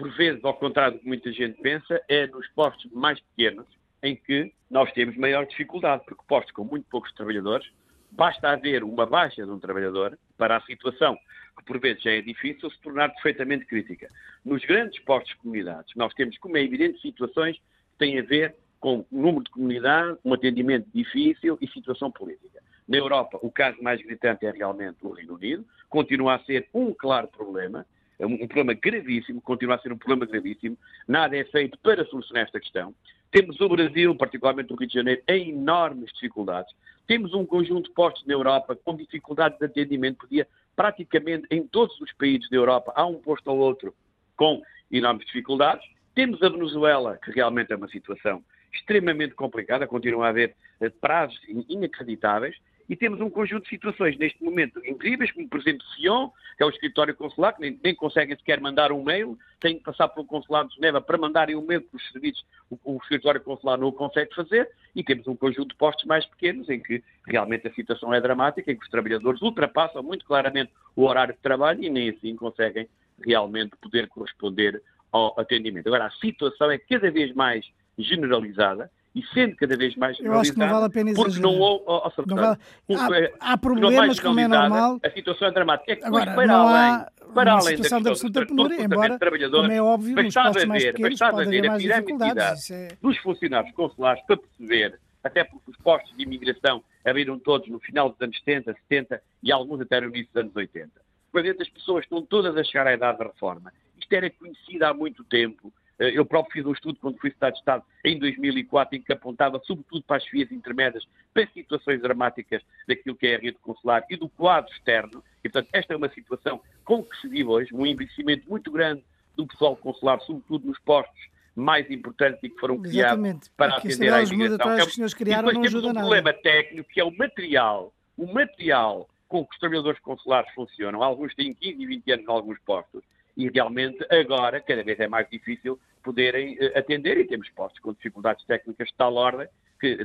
[0.02, 3.66] por vezes, ao contrário do que muita gente pensa, é nos postos mais pequenos
[4.02, 7.68] em que nós temos maior dificuldade, porque postos com muito poucos trabalhadores,
[8.10, 11.16] basta haver uma baixa de um trabalhador para a situação,
[11.56, 14.08] que por vezes já é difícil, se tornar perfeitamente crítica.
[14.44, 18.56] Nos grandes postos de comunidades, nós temos, como é evidente, situações que têm a ver
[18.82, 22.60] com número de comunidade, um atendimento difícil e situação política.
[22.88, 26.92] Na Europa, o caso mais gritante é realmente o Reino Unido, continua a ser um
[26.92, 27.86] claro problema,
[28.18, 32.42] é um, problema gravíssimo, continua a ser um problema gravíssimo, nada é feito para solucionar
[32.42, 32.92] esta questão.
[33.30, 36.74] Temos o Brasil, particularmente o Rio de Janeiro, em enormes dificuldades.
[37.06, 41.98] Temos um conjunto de postos na Europa com dificuldades de atendimento, porque praticamente em todos
[42.00, 43.94] os países da Europa há um posto ou outro
[44.36, 45.88] com enormes dificuldades.
[46.16, 51.38] Temos a Venezuela, que realmente é uma situação extremamente complicada, continua a haver eh, prazos
[51.48, 52.56] in- inacreditáveis,
[52.88, 56.66] e temos um conjunto de situações neste momento incríveis, como por exemplo Sion, que é
[56.66, 60.26] o escritório consular, que nem, nem conseguem sequer mandar um mail, têm que passar pelo
[60.26, 63.88] consulado de Geneva para mandarem um mail para os serviços, o, o escritório consular não
[63.88, 67.72] o consegue fazer, e temos um conjunto de postos mais pequenos, em que realmente a
[67.72, 71.88] situação é dramática, em que os trabalhadores ultrapassam muito claramente o horário de trabalho e
[71.88, 72.88] nem assim conseguem
[73.24, 74.82] realmente poder corresponder
[75.12, 75.86] ao atendimento.
[75.86, 77.64] Agora, a situação é cada vez mais
[77.98, 81.52] generalizada, e sendo cada vez mais Eu acho que não vale a pena porque exagerar.
[81.52, 82.24] não houve, ó, Sr.
[82.26, 85.00] Não vale- há- porque, há porque problemas, como é normal.
[85.04, 85.92] A situação é dramática.
[85.92, 88.46] É que Agora, para não além, há para além da situação de questão absoluta do
[88.46, 91.82] penúria, embora, de como é óbvio, nos postos mais pequenos pode ver haver a mais
[91.82, 92.88] pirâmide de é...
[93.00, 98.08] dos funcionários consulares para perceber, até porque os postos de imigração abriram todos no final
[98.10, 100.90] dos anos 70, 70 e alguns até no início dos anos 80.
[101.30, 103.72] Para dentro as pessoas estão todas a chegar à idade da reforma.
[103.98, 105.72] Isto era conhecido há muito tempo.
[105.98, 109.12] Eh, Eu próprio fiz um estudo quando fui Estado de Estado em 2004 em que
[109.12, 114.04] apontava sobretudo para as vias intermédias, para situações dramáticas daquilo que é a rede consular
[114.10, 115.22] e do quadro externo.
[115.44, 119.02] E, portanto, esta é uma situação com que se vive hoje, um investimento muito grande
[119.36, 123.50] do pessoal consular, sobretudo nos postos mais importantes e que foram criados Exatamente.
[123.56, 124.72] para Porque atender à imigração.
[124.72, 126.00] É que os senhores e criaram depois não temos um nada.
[126.00, 127.92] problema técnico que é o material.
[128.16, 131.02] O material com que os trabalhadores consulares funcionam.
[131.02, 133.02] Alguns têm 15 e 20 anos em alguns postos.
[133.36, 137.92] E realmente agora cada vez é mais difícil poderem eh, atender e temos postos com
[137.92, 139.48] dificuldades técnicas de tal ordem
[139.80, 139.98] que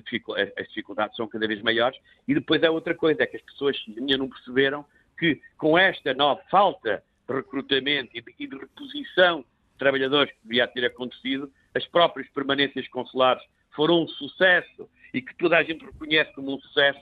[0.57, 1.99] as dificuldades são cada vez maiores.
[2.27, 4.83] E depois é outra coisa, é que as pessoas ainda não perceberam
[5.19, 10.39] que com esta nova falta de recrutamento e de, e de reposição de trabalhadores que
[10.43, 13.43] devia ter acontecido, as próprias permanências consulares
[13.75, 16.99] foram um sucesso e que toda a gente reconhece como um sucesso,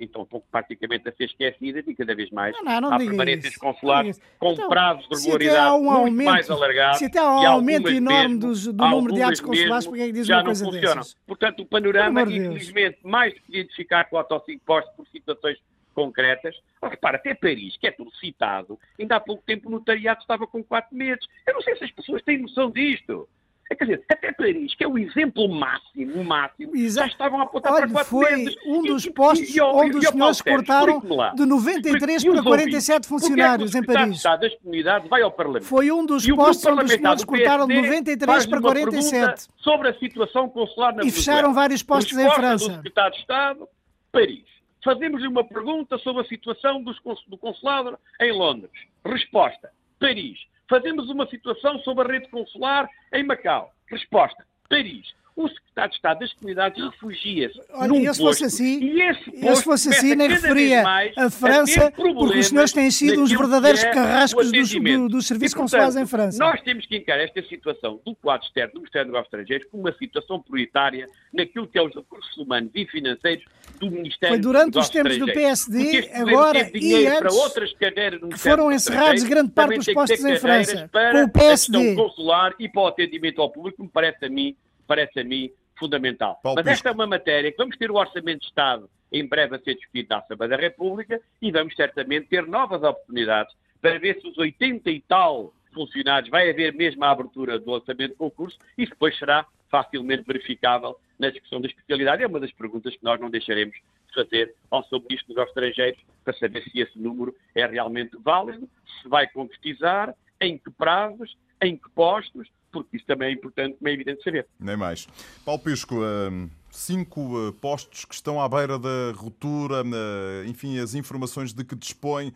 [0.00, 3.52] então estão praticamente a ser esquecidas e cada vez mais Não, não, não há permanências
[3.52, 3.60] isso.
[3.60, 6.98] consulares Não com Então, prazos de regularidade um muito aumento- mais alargados.
[6.98, 10.12] se até há um aumento enorme dos- do número de atos consulares, porque é que
[10.12, 10.96] diz já uma não coisa funcionam.
[10.96, 11.16] dessas?
[11.26, 12.38] Portanto, o panorama, Deus.
[12.38, 15.58] infelizmente, mais do que identificar com autoimpostos por situações
[15.94, 16.54] concretas.
[16.80, 20.46] Oh, repara, até Paris, que é tudo citado, ainda há pouco tempo o notariado estava
[20.46, 21.26] com quatro meses.
[21.46, 23.28] Eu não sei se as pessoas têm noção disto.
[23.70, 27.08] É, quer dizer, até Paris, que é o exemplo máximo, máximo, já Exato.
[27.10, 28.56] estavam a apontar Olha, para quatro foi meses.
[28.66, 31.00] um dos postos e- e- onde os senhores cortaram
[31.36, 33.08] de 93 E os para 47 ouvintes?
[33.08, 34.22] funcionários é em Paris.
[34.24, 35.64] Das comunidades vai ao Parlamento.
[35.66, 39.20] Foi um dos postos onde os senhores cortaram de PSD 93 faz-lhe para uma 47.
[39.20, 42.68] pergunta Sobre a situação consular na E fecharam vários postos em França.
[42.70, 43.68] do secretário de Estado,
[44.10, 44.44] Paris.
[44.84, 46.96] Fazemos-lhe uma pergunta sobre a situação dos
[47.28, 48.72] do consulado em Londres.
[49.06, 50.38] Resposta, Paris.
[50.70, 53.72] Fazemos uma situação sobre a rede consular em Macau.
[53.88, 55.12] Resposta, Paris.
[55.36, 59.56] O secretário de Estado das Comunidades refugia-se num eu se fosse assim- e esse Eu,
[59.56, 60.82] se fosse assim, nem referia
[61.16, 65.26] a França, porque problemas os senhores têm sido que verdadeiros é carrascos dos- do- dos
[65.26, 66.38] serviços consulares em França.
[66.44, 69.82] Nós temos que encarar esta situação do quadro externo do Ministério dos Negócios Estrangeiros como
[69.84, 73.44] uma situação prioritária naquilo que é os recursos humanos e financeiros
[73.78, 75.78] do Ministério Foi durante dos os tempos do PSD.
[76.02, 80.24] Porque agora e para antes, outras cadeiras que foram dos encerrados grande parte dos postos
[80.24, 81.76] em França, para o PSD.
[81.78, 84.54] a questão consular e para o atendimento ao público, me parece a mim,
[84.90, 86.40] parece a mim fundamental.
[86.42, 86.78] Paulo Mas Pisco.
[86.78, 89.76] esta é uma matéria que vamos ter o Orçamento de Estado em breve a ser
[89.76, 94.36] discutido na Assembleia da República e vamos certamente ter novas oportunidades para ver se os
[94.36, 99.16] 80 e tal funcionários vai haver mesmo a abertura do orçamento de concurso e depois
[99.16, 102.24] será facilmente verificável na discussão da especialidade.
[102.24, 106.00] É uma das perguntas que nós não deixaremos de fazer ao seu Ministro dos Estrangeiros
[106.24, 108.68] para saber se esse número é realmente válido,
[109.00, 113.88] se vai concretizar, em que prazos, em que postos, porque isso também é importante, como
[113.88, 114.46] é evidente saber.
[114.58, 115.06] Nem mais.
[115.44, 120.94] Paulo Pisco, hum, cinco uh, postos que estão à beira da ruptura, uh, enfim, as
[120.94, 122.32] informações de que dispõe.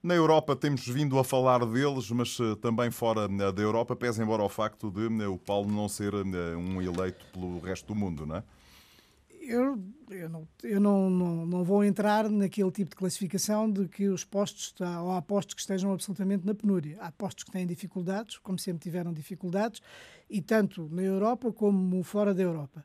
[0.00, 4.48] Na Europa temos vindo a falar deles, mas também fora da Europa, pese embora o
[4.48, 8.42] facto de o Paulo não ser um eleito pelo resto do mundo, não é?
[9.50, 14.06] Eu, eu, não, eu não, não, não vou entrar naquele tipo de classificação de que
[14.06, 16.98] os postos, ou há postos que estejam absolutamente na penúria.
[17.00, 19.80] Há postos que têm dificuldades, como sempre tiveram dificuldades,
[20.28, 22.84] e tanto na Europa como fora da Europa.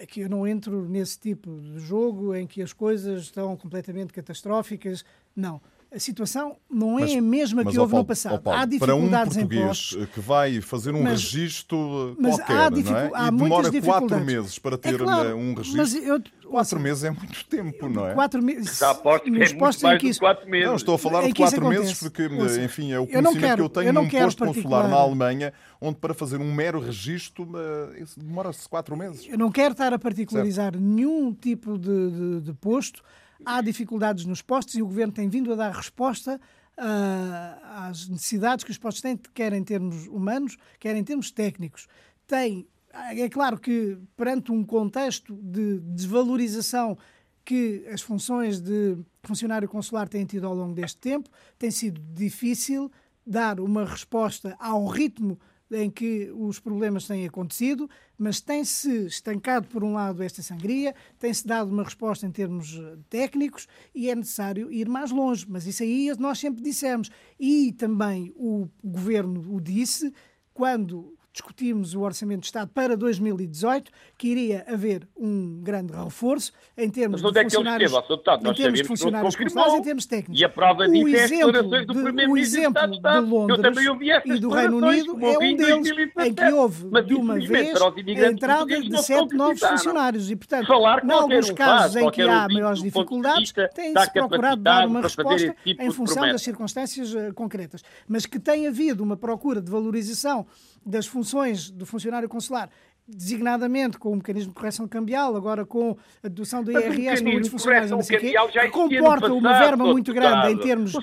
[0.00, 5.04] Aqui eu não entro nesse tipo de jogo em que as coisas estão completamente catastróficas.
[5.34, 5.60] Não.
[5.94, 8.42] A situação não é Mas- a mesma Mas, que houve Paulo, no passado.
[8.42, 10.08] Paulo, há para um dificuldades em português postos.
[10.12, 12.70] que vai fazer um Mas- registro uh, mas qualquer, há não é?
[12.70, 14.26] dificu- há e muitas demora quatro dificuldades.
[14.26, 16.02] meses para ter É claro, uh, um mas registro.
[16.04, 18.14] eu- Quatro meses é muito tempo, não é?
[18.14, 18.78] Quatro meses.
[18.78, 20.66] Já aposto que é muito mais que isso- quatro meses.
[20.68, 23.56] Não, estou a falar de quatro meses porque, Ouça, enfim, é o eu conhecimento quero-
[23.56, 26.52] que eu tenho eu não num quero posto consular na Alemanha, onde para fazer um
[26.52, 27.48] mero registro
[27.96, 29.26] eh, demora-se quatro meses.
[29.28, 33.02] Eu não quero estar a particularizar nenhum tipo de, de- de posto.
[33.44, 36.40] Há dificuldades nos postos e o Governo tem vindo a dar resposta
[36.76, 41.86] ah, às necessidades que os postos têm, quer em termos humanos, quer em termos técnicos.
[42.26, 46.96] Tem, é claro que perante um contexto de desvalorização
[47.44, 51.28] que as funções de funcionário consular têm tido ao longo deste tempo,
[51.58, 52.90] tem sido difícil
[53.26, 55.38] dar uma resposta ao ritmo
[55.70, 61.46] em que os problemas têm acontecido, mas tem-se estancado, por um lado, esta sangria, tem-se
[61.46, 65.46] dado uma resposta em termos eh, técnicos e é necessário ir mais longe.
[65.48, 67.10] Mas isso aí nós sempre dissemos.
[67.38, 70.12] E também o governo o disse
[70.52, 76.88] quando discutimos o Orçamento de Estado para 2018, que iria haver um grande reforço em
[76.88, 78.00] termos Mas onde de é funcionários, Sr.
[78.02, 78.48] Deputado?
[78.48, 79.76] em termos de funcionários confirmou.
[79.76, 80.40] em termos técnicos.
[80.40, 83.20] E a prova disso o é as exemplo declarações do de- o exemplo de de
[83.20, 83.76] Londres
[84.24, 86.28] e do Reino Unido é um deles 2017.
[86.30, 90.68] em que houve Mas, de uma vez a entrada de sete novos funcionários e, portanto,
[90.72, 95.56] em alguns um casos em que há ouvinte, maiores dificuldades, tem-se procurado dar uma resposta
[95.64, 97.82] tipo em função das circunstâncias eh, concretas.
[98.06, 100.46] Mas que tem havido uma procura de valorização
[100.84, 102.70] das funções do funcionário consular
[103.06, 107.50] designadamente com o mecanismo de correção cambial, agora com a dedução do IRS para muitos
[107.50, 109.90] funcionários, não sei quê, que comporta uma passado, verba Sr.
[109.92, 110.98] muito grande em termos, de,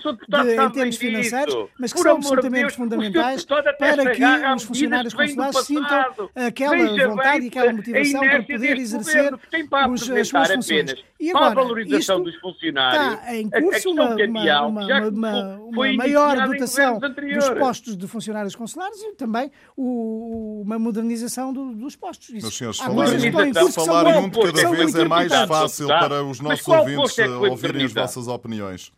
[0.55, 4.23] em termos financeiros, mas que Por são absolutamente Deus, fundamentais para que
[4.55, 9.93] os funcionários consulares sintam aquela Veja vontade bem e aquela motivação para poder exercer governo,
[9.93, 10.81] os- as suas funções.
[10.91, 13.13] apenas E para a agora, valorização dos funcionários.
[13.13, 18.55] está em curso uma, cambial, uma, uma, uma, uma maior dotação dos postos de funcionários
[18.55, 22.29] consulares e também o- uma modernização do- dos postos.
[22.29, 23.31] Isso- Meus senhores, há falarem
[23.71, 26.09] falarem muito- muito cada são vez é mais fácil Deputado.
[26.09, 28.91] para os nossos ouvintes é eh, ouvirem as vossas opiniões.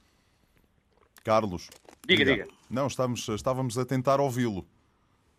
[1.23, 1.69] Carlos.
[2.07, 2.47] Diga, diga.
[2.69, 4.65] Não, estávamos, estávamos a tentar ouvi-lo.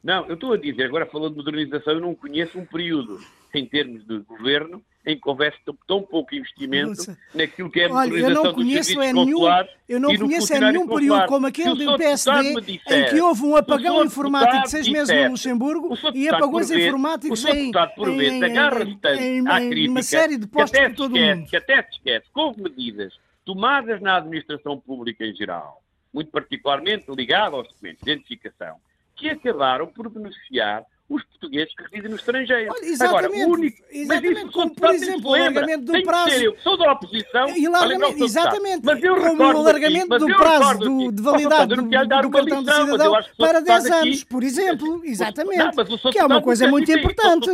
[0.02, 3.20] Não, eu estou a dizer, agora falando de modernização, eu não conheço um período,
[3.54, 7.18] em termos de governo, em que houvesse tão pouco investimento Nossa.
[7.34, 9.46] naquilo que é a Olha, eu modernização não dos conheço é nenhum,
[9.86, 13.42] eu não conheço é nenhum período como aquele o do PSD disser- em que houve
[13.42, 17.48] um o apagão informático de seis meses disser- no Luxemburgo o e apagões informáticos o
[17.48, 20.94] em, por em, agarra-se em, tanto em, à em crítica uma série de postos por
[20.94, 21.50] todo o esquece, mundo.
[21.50, 23.12] Que até se esquece que houve medidas
[23.44, 25.82] tomadas na administração pública em geral,
[26.14, 28.76] muito particularmente ligado aos documentos de identificação,
[29.14, 32.72] que acabaram por beneficiar os portugueses que residem no estrangeiro.
[32.72, 33.76] Olha, exatamente, Agora, o único...
[33.90, 37.48] exatamente, mas isso, como, por exemplo, o alargamento do prazo- ser eu, sou da oposição,
[37.56, 41.68] E a largamente- exatamente, Mas eu como o alargamento aqui, do prazo do- de validade
[41.68, 45.70] do, do uma cartão de cidadão para deputado 10 anos, aqui- por exemplo, exatamente, Não,
[45.76, 47.50] mas o que é uma coisa muito importante.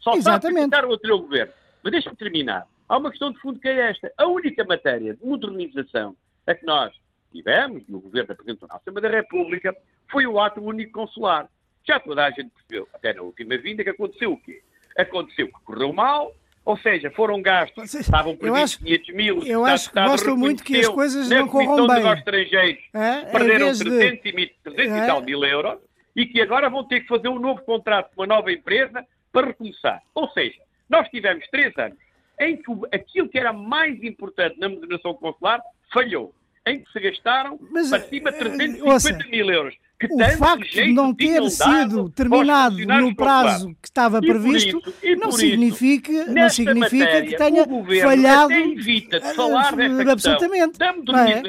[0.00, 0.70] Só Exatamente.
[0.70, 1.52] sabe o anterior governo.
[1.82, 2.66] Mas deixa-me terminar.
[2.88, 4.12] Há uma questão de fundo que é esta.
[4.18, 6.14] A única matéria de modernização
[6.46, 6.92] a que nós
[7.32, 9.74] tivemos no governo da Presidente da Assembleia da República
[10.10, 11.48] foi o ato único consular.
[11.86, 14.62] Já toda a gente percebeu, até na última vinda, que aconteceu o quê?
[14.96, 16.32] Aconteceu que correu mal,
[16.64, 20.64] ou seja, foram gastos, Vocês- estavam previstos acho- 500 mil, eu acho que gostam muito
[20.64, 21.96] que as coisas não corram bem.
[21.96, 25.04] Negócios Estrangeiros É, perderam vez de- 300, e, mil- 300 É.
[25.04, 25.78] e tal mil euros
[26.16, 29.48] e que agora vão ter que fazer um novo contrato com uma nova empresa para
[29.48, 30.00] recomeçar.
[30.14, 31.98] Ou seja, nós tivemos três anos
[32.40, 35.60] em que aquilo que era mais importante na modernização consular
[35.92, 36.32] falhou,
[36.66, 39.74] em que se gastaram Mas, para cima de eh, 350 ouça, mil euros.
[39.98, 45.28] Que O facto de não ter sido terminado no prazo que estava previsto isso- não
[45.28, 47.66] isso, significa, não significa matéria, que tenha
[48.02, 50.78] falhado evita de eh, falar eh, desta absolutamente.
[50.78, 51.42] da é?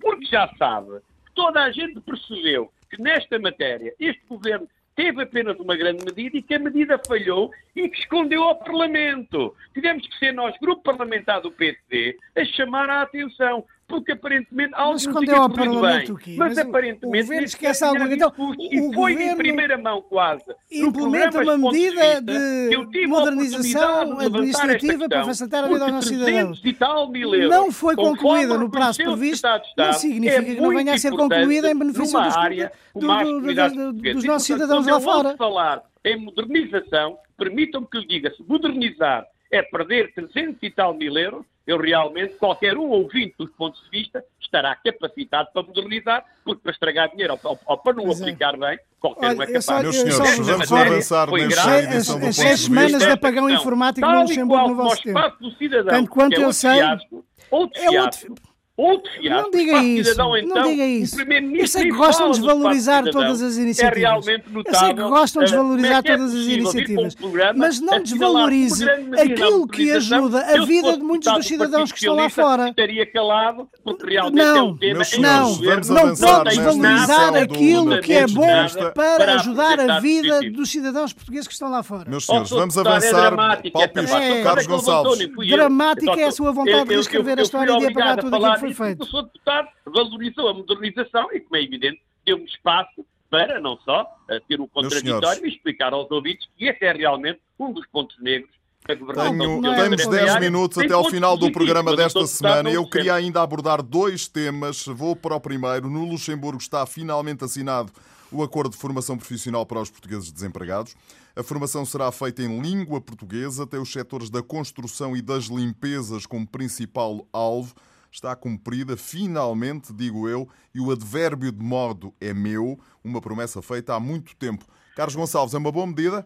[0.00, 5.58] porque já sabe que toda a gente percebeu que nesta matéria este governo teve apenas
[5.58, 9.54] uma grande medida e que a medida falhou e que escondeu ao Parlamento.
[9.72, 14.92] Tivemos que ser nós, grupo parlamentar do PSD, a chamar a atenção, porque aparentemente algo
[14.92, 16.36] Mas escondeu tinha ao Parlamento bem.
[16.38, 18.02] Mas, Mas aparentemente o governo esquece algo.
[18.04, 20.44] Então, o e foi em primeira mão quase.
[20.70, 26.60] implementa uma medida de modernização administrativa para facilitar a vida aos nossos cidadãos.
[26.60, 30.70] 300 tal mil euros, Não foi concluída no prazo previsto, não significa é que não
[30.70, 34.94] venha a ser concluída em benefício dos- área do- do- do- dos nossos cidadãos quando
[34.94, 35.36] lá fora.
[35.36, 41.16] falar em modernização, permitam-me que lhe diga, se modernizar é perder 300 e tal mil
[41.16, 46.60] euros, eu realmente, qualquer um ouvinte dos pontos de vista, estará capacitado para modernizar, porque
[46.62, 48.12] para estragar dinheiro ou, ou- para não é.
[48.14, 49.64] aplicar bem, qualquer Olha, um é capaz.
[49.66, 53.10] só- Meus eu senhores, só vamos avançar Foi nesta edição do as seis semanas de
[53.10, 55.18] apagão Não, informático Luxemburgo qual no vosso tempo.
[55.18, 58.42] espaço do cidadão, Tanto quanto é eu sei, fiasco, outro é fiasco, outro
[58.78, 61.16] Não diga isso, cidadão, não então, diga o isso.
[61.20, 63.20] Eu sei que gostam de do espaço do valorizar cidadão.
[63.22, 63.98] todas as iniciativas.
[63.98, 64.80] É realmente Eu notável.
[64.80, 68.02] sei que gostam de eh, valorizar como é é todas as iniciativas, programa mas não
[68.02, 68.86] desvalorize
[69.20, 72.68] aquilo que ajuda a vida de muitos dos do cidadãos que estão lá fora.
[72.70, 78.26] Estaria calado, porque realmente é Não, um tema Não, não pode desvalorizar aquilo que é
[78.26, 82.08] bom para ajudar a vida dos cidadãos portugueses que estão lá fora.
[82.08, 83.34] Meus senhores, vamos é avançar.
[83.64, 84.42] É.
[84.42, 85.28] Carlos é Gonçalves.
[85.48, 87.02] Dramática é a sua vontade de eu-
[87.38, 89.02] a história e de apagar tudo aquilo foi disso, feito.
[89.02, 89.22] O Sr.
[89.24, 94.60] Deputado valorizou a modernização e, como é evidente, deu-me espaço para não só eh, ter
[94.60, 98.50] um contraditório e explicar aos ouvintes que esse é realmente um dos pontos negros.
[98.84, 102.68] Tenho, é temos muito 10 diário, minutos até ao final do programa o desta semana.
[102.68, 104.84] Eu o queria ainda abordar dois temas.
[104.86, 105.88] Vou para o primeiro.
[105.88, 107.92] No Luxemburgo está finalmente assinado
[108.32, 110.96] o acordo de formação profissional para os portugueses desempregados.
[111.36, 116.26] A formação será feita em língua portuguesa, tem os setores da construção e das limpezas
[116.26, 117.74] como principal alvo.
[118.12, 123.94] Está cumprida, finalmente, digo eu, e o advérbio de modo é meu, uma promessa feita
[123.94, 124.66] há muito tempo.
[124.94, 126.22] Carlos Gonçalves, é uma boa medida?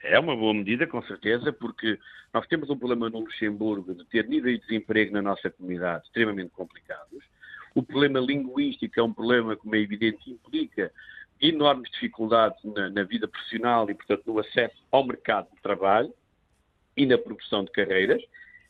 [0.00, 1.98] É uma boa medida, com certeza, porque
[2.32, 6.50] nós temos um problema no Luxemburgo de ter níveis de desemprego na nossa comunidade extremamente
[6.50, 7.24] complicados.
[7.74, 10.92] O problema linguístico é um problema, como é evidente, implica
[11.40, 16.14] enormes dificuldades na, na vida profissional e, portanto, no acesso ao mercado de trabalho
[16.96, 18.22] e na progressão de carreiras.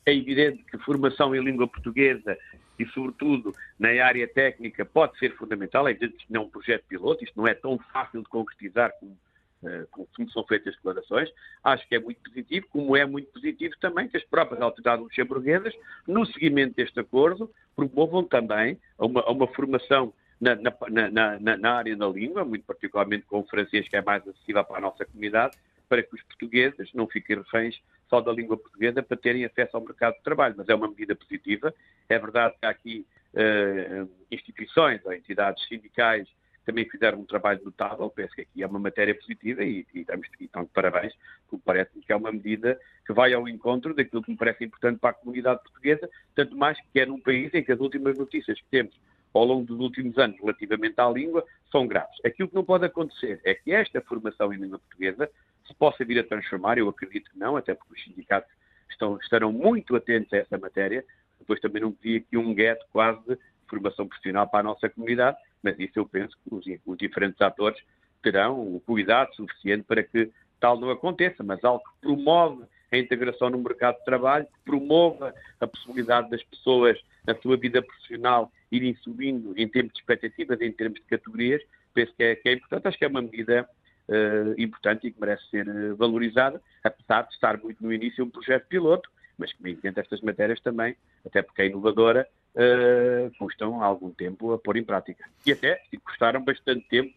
[0.06, 2.36] É evidente que formação em língua portuguesa
[2.78, 5.88] e, sobretudo, na área técnica pode ser fundamental.
[5.88, 8.92] É evidente que não é um projeto piloto, isto não é tão fácil de concretizar
[8.98, 9.16] como,
[9.64, 11.30] eh, como são feitas as declarações.
[11.62, 15.74] Acho que é muito positivo, como é muito positivo também que as próprias autoridades luxemburguesas,
[16.06, 22.08] no seguimento deste acordo, promovam também uma, uma formação na, na, na, na área da
[22.08, 25.56] língua, muito particularmente com o francês, que é mais acessível para a nossa comunidade,
[25.88, 27.80] para que os portugueses não fiquem reféns
[28.14, 30.54] só da língua portuguesa para terem acesso ao mercado de trabalho.
[30.56, 31.75] Mas é uma medida positiva.
[32.08, 37.60] É verdade que há aqui eh, instituições ou entidades sindicais que também fizeram um trabalho
[37.65, 38.08] notável.
[38.10, 41.12] Penso que aqui é uma matéria positiva e, e estamos então, de parabéns,
[41.48, 45.00] porque parece-me que é uma medida que vai ao encontro daquilo que me parece importante
[45.00, 48.60] para a comunidade portuguesa, tanto mais que é num país em que as últimas notícias
[48.60, 48.94] que temos
[49.35, 52.16] ao longo dos últimos anos relativamente à língua são graves.
[52.24, 55.28] Aquilo que não pode acontecer é que esta formação em língua portuguesa
[55.66, 58.50] se possa vir a transformar, eu acredito que não, até porque os sindicatos
[58.90, 61.04] estão, estarão muito atentos a essa matéria,
[61.38, 65.37] depois também não queria aqui um gueto quase de formação profissional para a nossa comunidade,
[65.62, 67.80] mas isso eu penso que os, os diferentes atores
[68.22, 70.30] terão o cuidado suficiente para que
[70.60, 75.35] tal não aconteça, mas algo que promove a integração no mercado de trabalho, que promova
[75.60, 80.72] a possibilidade das pessoas, na sua vida profissional, irem subindo em termos de expectativas, em
[80.72, 81.62] termos de categorias,
[81.92, 82.88] penso que é, que é importante.
[82.88, 83.68] Acho que é uma medida
[84.08, 88.31] uh, importante e que merece ser uh, valorizada, apesar de estar muito no início um
[88.31, 89.08] projeto piloto,
[89.38, 94.52] mas que, me entendo, estas matérias também, até porque é inovadora, uh, custam algum tempo
[94.52, 95.25] a pôr em prática.
[95.46, 97.14] E até custaram bastante tempo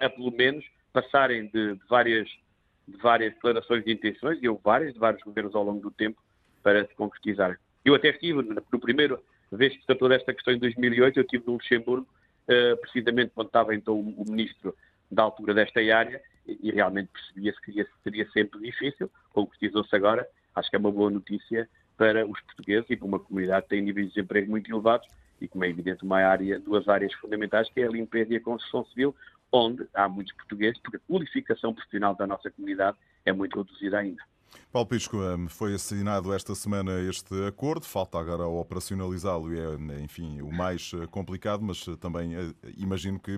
[0.00, 2.28] a, pelo menos, passarem de, de várias
[2.88, 6.18] de várias declarações de intenções, e houve várias, de vários governos ao longo do tempo,
[6.62, 7.60] para se concretizar.
[7.84, 9.22] Eu até estive, no primeiro
[9.56, 12.06] vez que se tratou desta questão em 2008, eu estive no Luxemburgo,
[12.48, 14.74] uh, precisamente quando estava então o, o ministro
[15.10, 20.70] da altura desta área, e, e realmente percebia-se que seria sempre difícil, concretizou-se agora, acho
[20.70, 24.08] que é uma boa notícia para os portugueses e para uma comunidade que tem níveis
[24.08, 25.08] de desemprego muito elevados
[25.40, 28.40] e, como é evidente, uma área, duas áreas fundamentais, que é a limpeza e a
[28.40, 29.14] construção civil,
[29.52, 34.22] onde há muitos portugueses, porque a qualificação profissional da nossa comunidade é muito reduzida ainda.
[34.70, 40.40] Paulo Pisco, hum, foi assinado esta semana este acordo, falta agora operacionalizá-lo e é, enfim,
[40.40, 43.36] o mais eh, complicado, mas eh, também eh, imagino que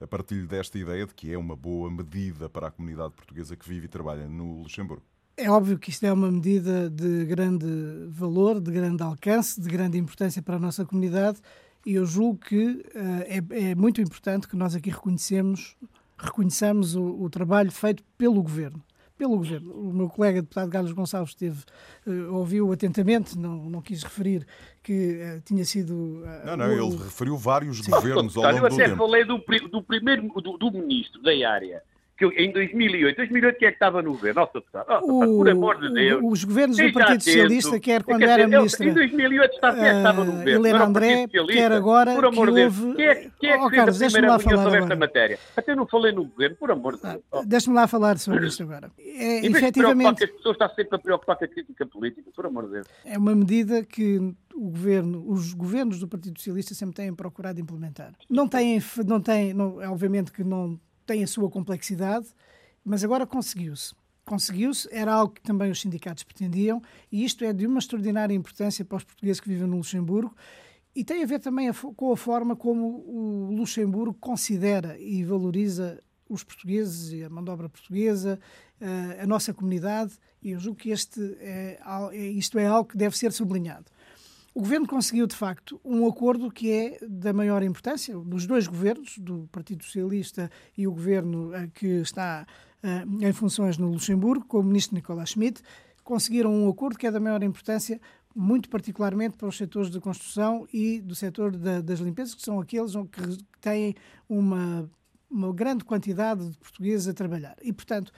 [0.00, 3.68] a partir desta ideia de que é uma boa medida para a comunidade portuguesa que
[3.68, 5.04] vive e trabalha no Luxemburgo.
[5.36, 7.66] É óbvio que isto é uma medida de grande
[8.08, 11.40] valor, de grande alcance, de grande importância para a nossa comunidade
[11.84, 15.76] e eu julgo que uh, é, é, muito importante que nós aqui reconhecemos,
[16.16, 18.82] reconheçamos o, o, trabalho feito pelo Governo.
[19.22, 19.72] Pelo Governo.
[19.72, 21.62] O meu colega deputado Carlos Gonçalves teve,
[22.04, 24.44] uh, ouviu atentamente, não, não quis referir
[24.82, 26.24] que uh, tinha sido.
[26.44, 26.72] não, não, o...
[26.72, 27.92] ele referiu vários Sim.
[27.92, 28.80] governos ao longo do tempo.
[28.80, 31.84] Eu até falei do, do primeiro, do, do ministro da área
[32.30, 34.40] que em 2008, 2008 quem é que estava no governo?
[34.40, 36.20] Nossa, Nossa o, por amor de Deus.
[36.24, 38.86] Os governos do Partido Socialista, quer quando era ministra...
[38.86, 40.66] Em 2008 está, quem é que estava no governo?
[40.66, 42.94] Helena André, quer agora por amor que houve...
[42.94, 45.38] Quem é, quem é que oh, fez Carlos, a primeira reunião sobre esta matéria?
[45.56, 47.22] Até não falei no governo, por amor de Deus.
[47.32, 48.90] Ah, Deixa-me lá falar sobre isto agora.
[48.98, 50.24] É, efetivamente...
[50.24, 52.86] as pessoas estão sempre a preocupar com a crítica política, por amor de Deus.
[53.04, 54.18] É uma medida que
[54.54, 58.12] o governo, os governos do Partido Socialista sempre têm procurado implementar.
[58.28, 60.78] Não têm, não têm não, obviamente que não
[61.12, 62.26] tem a sua complexidade,
[62.82, 63.94] mas agora conseguiu-se.
[64.24, 68.82] Conseguiu-se, era algo que também os sindicatos pretendiam, e isto é de uma extraordinária importância
[68.82, 70.34] para os portugueses que vivem no Luxemburgo,
[70.94, 76.02] e tem a ver também a, com a forma como o Luxemburgo considera e valoriza
[76.28, 78.40] os portugueses e a mão de obra portuguesa,
[78.80, 81.78] eh, a nossa comunidade, e eu julgo que este é,
[82.12, 83.84] é, isto é algo que deve ser sublinhado.
[84.54, 89.16] O governo conseguiu, de facto, um acordo que é da maior importância, dos dois governos,
[89.16, 92.46] do Partido Socialista e o governo eh, que está
[92.82, 95.62] uh, em funções no Luxemburgo, com o ministro Nicolas Schmidt,
[96.04, 97.98] conseguiram um acordo que é da maior importância,
[98.34, 102.60] muito particularmente para os setores de construção e do setor da, das limpezas, que são
[102.60, 103.94] aqueles que têm
[104.28, 104.90] uma,
[105.30, 107.56] uma grande quantidade de portugueses a trabalhar.
[107.62, 108.12] E, portanto,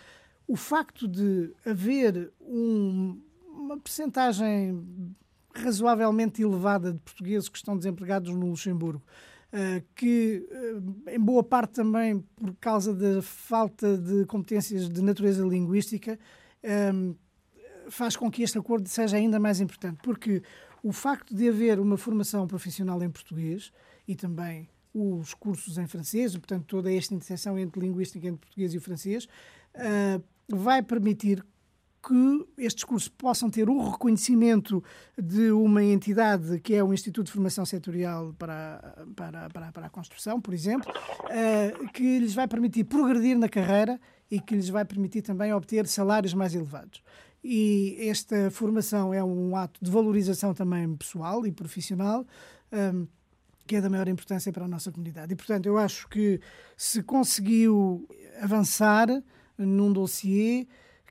[0.48, 5.14] o facto de haver um, uma percentagem
[5.54, 9.02] razoavelmente elevada de portugueses que estão desempregados no Luxemburgo,
[9.52, 15.44] eh, que, eh, em boa parte também por causa da falta de competências de natureza
[15.46, 16.18] linguística,
[16.62, 17.14] ehm,
[17.88, 20.42] faz com que este acordo seja ainda mais importante, porque
[20.82, 23.70] o facto de haver uma formação profissional em português
[24.08, 28.80] e também os cursos em francês, portanto, toda esta interseção entre linguística entre português e
[28.80, 29.28] francês,
[29.74, 31.44] eh, vai permitir
[32.06, 34.82] que estes cursos possam ter o reconhecimento
[35.20, 39.90] de uma entidade que é o Instituto de Formação Setorial para, para, para, para a
[39.90, 43.98] Construção, por exemplo, uh, que lhes vai permitir progredir na carreira
[44.30, 47.02] e que lhes vai permitir também obter salários mais elevados.
[47.42, 52.26] E esta formação é um ato de valorização também pessoal e profissional.
[52.72, 53.08] Um, ehm,
[53.66, 55.32] que é da maior importância para a nossa comunidade.
[55.32, 56.38] E, portanto, eu acho que
[56.76, 58.06] se conseguiu
[58.42, 59.08] avançar
[59.56, 60.66] num dossiê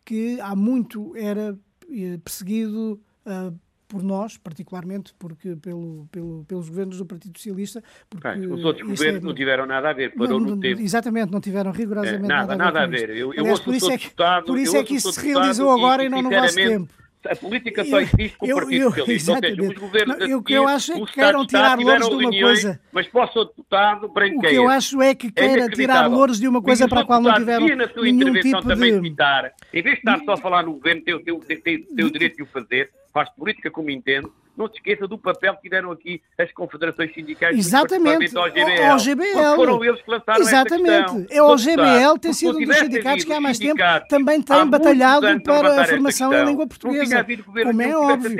[0.05, 1.57] que há muito era
[1.89, 7.83] eh, perseguido uh, por nós, particularmente porque pelo, pelo, pelos governos do Partido Socialista.
[8.09, 10.81] Porque os outros governos é, não tiveram nada a ver, parou não, no tempo.
[10.81, 13.01] Exatamente, não tiveram rigorosamente é, nada, nada, a ver.
[13.01, 13.09] Nada a ver.
[13.11, 15.69] Eu, eu Aliás, por isso é que, deputado, por isso é que isso se realizou
[15.69, 17.02] agora e, não no vosso tempo.
[17.29, 19.31] A política só existe com o Partido Socialista.
[19.31, 22.15] Ou seja, os governos não, o que eu acho é que queiram tirar louros de
[22.15, 22.79] uma coisa.
[22.91, 24.37] Mas para o deputado, branqueia.
[24.37, 27.05] O que eu acho é que é queira tirar louros de uma coisa para a
[27.05, 29.09] qual não tiveram na sua nenhum tipo também de...
[29.09, 32.45] citar, em vez de estar só a falar no governo, tem o direito de o
[32.45, 37.13] fazer, faz política como entende, não se esqueça do papel que tiveram aqui as confederações
[37.13, 38.83] sindicais, Exatamente, ao GBL.
[38.83, 39.55] ao GBL.
[39.55, 41.27] Foram eles que lançaram Exatamente.
[41.31, 45.25] É o GBL, tem sido um dos sindicatos que há mais tempo também tem batalhado
[45.41, 47.25] para a formação em língua portuguesa.
[47.63, 48.37] Como é óbvio.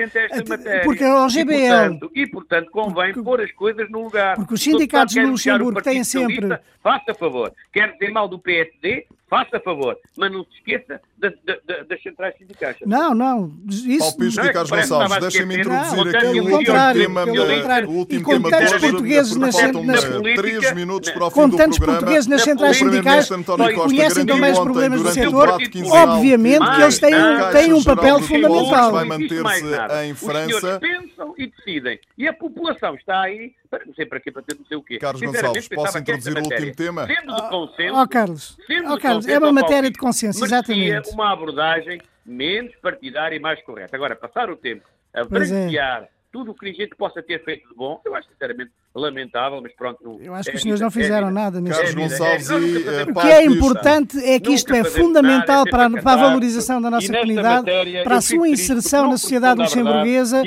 [0.83, 1.99] Porque é o GBL.
[2.13, 4.35] E, portanto, convém pôr as coisas no lugar.
[4.35, 7.51] Porque os sindicatos no Luxemburgo têm sempre- Faça favor.
[7.71, 9.07] Quer dizer mal do PSD?
[9.33, 9.97] Faça favor.
[10.15, 12.77] Mas não se esqueça da- da- da- das centrais sindicais.
[12.85, 13.51] Não, não.
[13.67, 17.21] Isso, Não é e que Carlos Gonçalves, deixem-me introduzir Não, aqui o último contrário, tema,
[17.21, 17.89] eh, contrário.
[17.89, 20.73] o E último com tema de hoje, portugueses nas faltam cen- nas eh, política, três
[20.75, 21.99] minutos para o fim com do tantos programa.
[22.01, 23.29] portugueses nas centrais sindicais,
[23.75, 28.27] conhecem também os problemas do setor, obviamente que eles têm, da têm um papel de
[28.27, 28.91] fundamental.
[28.91, 29.65] vai manter-se
[30.05, 30.59] em Os França.
[30.59, 31.99] senhores pensam e decidem.
[32.19, 34.83] E a população está aí, para não sei para quê, para ter não sei o
[34.83, 34.99] quê.
[34.99, 37.07] Carlos Gonçalves, posso introduzir o matéria, último tema?
[37.07, 41.09] Sendo de consenso, Ó Carlos, de Carlos, é consenso uma matéria de consciência, merecia exatamente.
[41.09, 43.95] uma abordagem menos partidária e mais correta.
[43.95, 45.25] Agora, passar o tempo a é.
[45.25, 49.61] branquear tudo o que a gente possa ter feito de bom, eu acho sinceramente lamentável,
[49.61, 49.99] mas pronto.
[50.03, 52.07] Não, Eu acho que é os senhores vida, não fizeram é nada neste Carlos É
[52.09, 55.71] Gonçalves é- e eh, O que é importante é que isto é fundamental nada, é
[55.71, 59.61] para, sempre para a valorização da nossa comunidade, matéria, para a sua inserção na sociedade
[59.61, 60.41] luxemburguesa,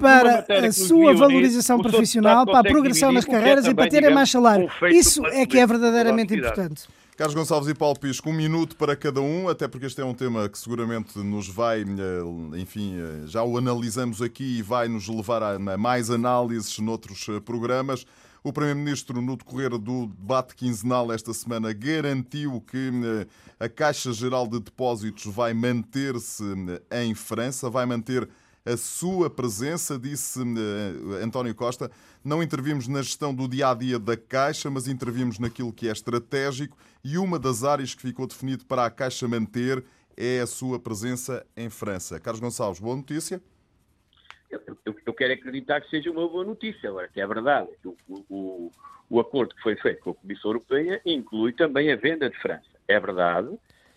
[0.00, 4.30] para a sua valorização profissional, para a progressão nas carreiras e para é terem mais
[4.30, 4.70] salário.
[4.88, 6.84] Isso é que é verdadeiramente importante.
[7.16, 10.12] Carlos Gonçalves e Paulo Pisco, um minuto para cada um, até porque este é um
[10.12, 15.06] tema que seguramente nos vai, eh, enfim, eh, já o analisamos aqui e vai nos
[15.06, 18.04] levar a mais análises noutros eh, programas.
[18.42, 22.90] O Primeiro-Ministro, no decorrer do debate quinzenal esta semana, garantiu que
[23.60, 26.42] a Caixa Geral de Depósitos vai manter-se
[26.90, 28.28] em França, vai manter
[28.66, 31.90] a sua presença, disse eh, António Costa.
[32.24, 35.92] Não intervimos na gestão do dia a dia da Caixa, mas intervimos naquilo que é
[35.92, 39.84] estratégico e uma das áreas que ficou definido para a Caixa manter
[40.16, 42.18] é a sua presença em França.
[42.18, 43.42] Carlos Gonçalves, boa notícia.
[44.50, 46.88] Eu, eu- eu quero acreditar que seja uma boa notícia.
[46.88, 47.94] Agora, que é verdade o,
[48.30, 48.72] o-
[49.10, 52.64] o acordo que foi feito com a Comissão Europeia inclui também a venda de França.
[52.88, 53.48] É verdade,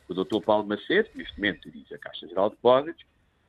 [0.09, 0.41] o Dr.
[0.43, 3.05] Paulo Macedo, neste momento dirige a Caixa Geral de Depósitos,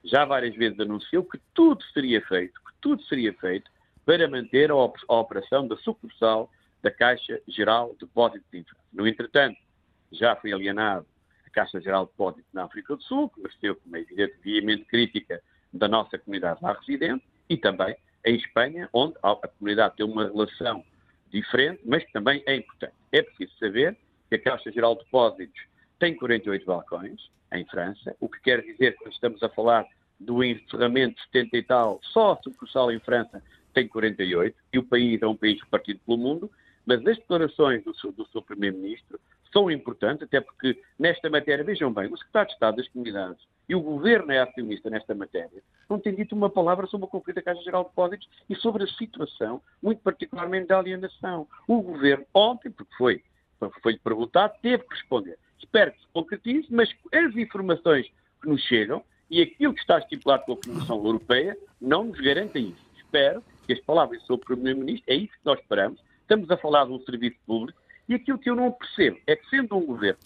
[0.08, 3.70] já várias vezes anunciou que tudo seria feito, que tudo seria feito
[4.04, 6.50] para manter a, op- a operação da sucursal
[6.82, 8.84] da Caixa Geral de Depósitos em França.
[8.92, 9.58] No entretanto,
[10.12, 11.06] já foi alienado
[11.46, 14.84] a Caixa Geral de Depósitos na África do Sul, que mereceu, como é evidente, veemente
[14.84, 15.42] crítica
[15.72, 17.94] da nossa comunidade lá residente, e também
[18.24, 20.84] em Espanha, onde a comunidade tem uma relação
[21.30, 22.94] diferente, mas que também é importante.
[23.12, 23.96] É preciso saber
[24.28, 25.60] que a Caixa Geral de Depósitos
[25.98, 29.86] tem 48 balcões em França, o que quer dizer que estamos a falar
[30.18, 33.42] do encerramento de 70 e tal, só a sucursal em França
[33.72, 36.50] tem 48, e o país é um país repartido pelo mundo,
[36.84, 39.20] mas as declarações do seu, seu Primeiro-Ministro
[39.52, 43.74] são importantes, até porque nesta matéria, vejam bem, o Secretário de Estado das Comunidades e
[43.74, 47.42] o Governo é acionista nesta matéria, não tem dito uma palavra sobre o conflito da
[47.42, 51.46] Caixa Geral de Depósitos e sobre a situação, muito particularmente da alienação.
[51.66, 53.22] O Governo, ontem, porque foi,
[53.82, 55.38] foi perguntado, teve que responder.
[55.58, 58.06] Espero que se concretize, mas as informações
[58.40, 62.86] que nos chegam e aquilo que está estipulado pela Comissão Europeia não nos garantem isso.
[62.96, 66.00] Espero que as palavras sobre o Primeiro-Ministro, é isso que nós esperamos.
[66.22, 69.48] Estamos a falar de um serviço público e aquilo que eu não percebo é que,
[69.48, 70.18] sendo um governo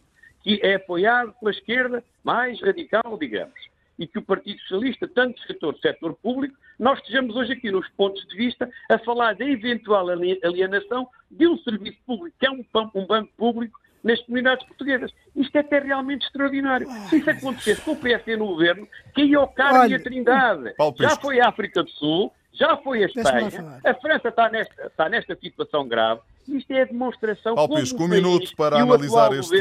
[0.42, 3.55] que é apoiado pela esquerda mais radical, digamos,
[3.98, 7.88] e que o Partido Socialista, tanto do setor, setor público, nós estejamos hoje aqui nos
[7.90, 12.50] pontos de vista a falar da eventual ali- alienação de um serviço público, que é
[12.50, 15.12] um, um banco público nas comunidades portuguesas.
[15.36, 16.88] Isto é até realmente extraordinário.
[17.09, 20.74] Se isso acontecesse com o PSD no governo, caía ao Carmo e Olha, a Trindade.
[20.98, 25.09] Já foi a África do Sul, já foi a Espanha, a França está nesta, está
[25.09, 26.20] nesta situação grave.
[26.49, 29.57] Isto é a demonstração Paulo Pisco, um minuto para analisar este-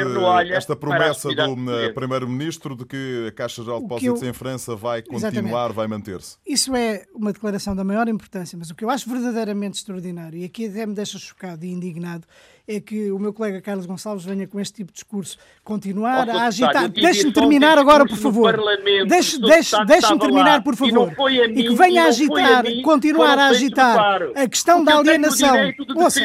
[0.54, 1.90] esta promessa do eh.
[1.94, 5.36] Primeiro-Ministro de que a Caixa Geral de que Depósitos eu- em França vai Exatamente.
[5.42, 6.38] continuar, vai manter-se.
[6.46, 10.44] Isso é uma declaração da maior importância, mas o que eu acho verdadeiramente extraordinário e
[10.46, 12.26] aqui até me deixa chocado e indignado
[12.68, 16.32] é que o meu colega Carlos Gonçalves venha com este tipo de discurso continuar Ó,
[16.38, 16.88] a agitar.
[16.90, 18.54] Deixe-me terminar agora, por favor.
[18.54, 20.62] Parlamento, Deixe- deixe- Deixe-me terminar, lá.
[20.62, 21.08] por favor.
[21.08, 23.48] não foi a E mim, que venha e a não foi agitar, mim, continuar a
[23.48, 25.52] agitar a questão Porque da eu tenho o alienação.
[25.54, 26.20] direito de Ouça,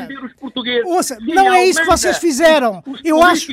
[0.47, 0.85] os portugueses.
[0.87, 2.83] ouça, não é isso que vocês fizeram.
[2.87, 3.53] os Eu acho-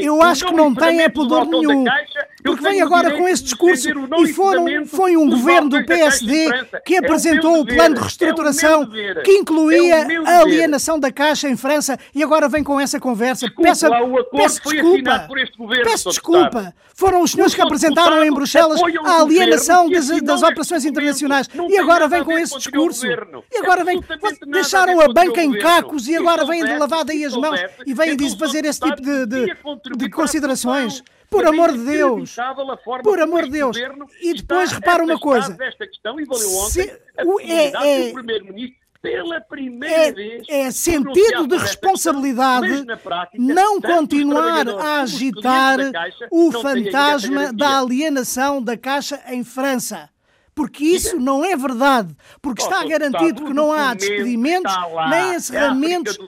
[0.00, 1.84] Eu acho que não tem é pudor nenhum.
[1.84, 6.48] Caixa, Porque vem agora com esse discurso e foram, foi um governo do PSD
[6.84, 10.40] que É o apresentou o plano de dever, reestruturação é dever, que incluía é a
[10.40, 13.46] alienação da Caixa em França e agora vem com essa conversa.
[13.46, 14.00] Desculpe Peço, lá,
[14.32, 14.88] peço desculpa.
[14.92, 16.74] assinado por este governo, peço desculpa.
[16.94, 22.08] Foram os senhores que apresentaram em Bruxelas a alienação das, das operações internacionais e agora
[22.08, 23.06] vem com esse discurso.
[23.06, 24.00] E agora vem,
[24.48, 28.16] deixaram a banca em cacos e agora vêm de lavar daí as mãos e vêm
[28.36, 31.02] fazer esse tipo de, de- considerações.
[31.32, 32.36] Por amor de Deus.
[33.02, 33.76] Por amor de Deus.
[34.20, 35.56] E depois repara uma coisa.
[35.56, 37.72] Questão, e valeu ontem Se- o- é-
[38.08, 38.12] é-
[39.00, 45.78] pela primeira É, vez, é sentido de responsabilidade questão, prática, não continuar a agitar
[46.30, 50.08] o fantasma da alienação da Caixa em França.
[50.54, 52.14] Porque isso não é verdade.
[52.40, 54.72] Porque está garantido que não há despedimentos,
[55.08, 56.18] nem É encerramentos,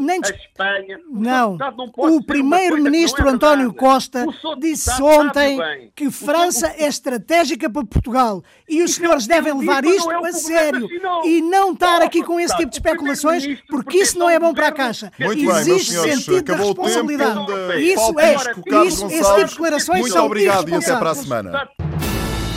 [0.00, 1.00] nem a Espanha.
[1.08, 1.56] Não.
[1.96, 3.72] O primeiro-ministro é António.
[3.72, 4.26] Costa
[4.58, 10.10] disse ontem que França é estratégica para Portugal e os senhores ele devem levar isto
[10.10, 10.88] é a sério
[11.24, 14.68] e não estar aqui com esse tipo de especulações porque isso não é bom para
[14.68, 15.12] a Caixa.
[15.18, 17.40] Muito Existe senhores, sentido de responsabilidade.
[17.80, 18.34] Isso é,
[18.86, 21.68] isso, esse tipo de declarações muito são obrigado e até para a semana.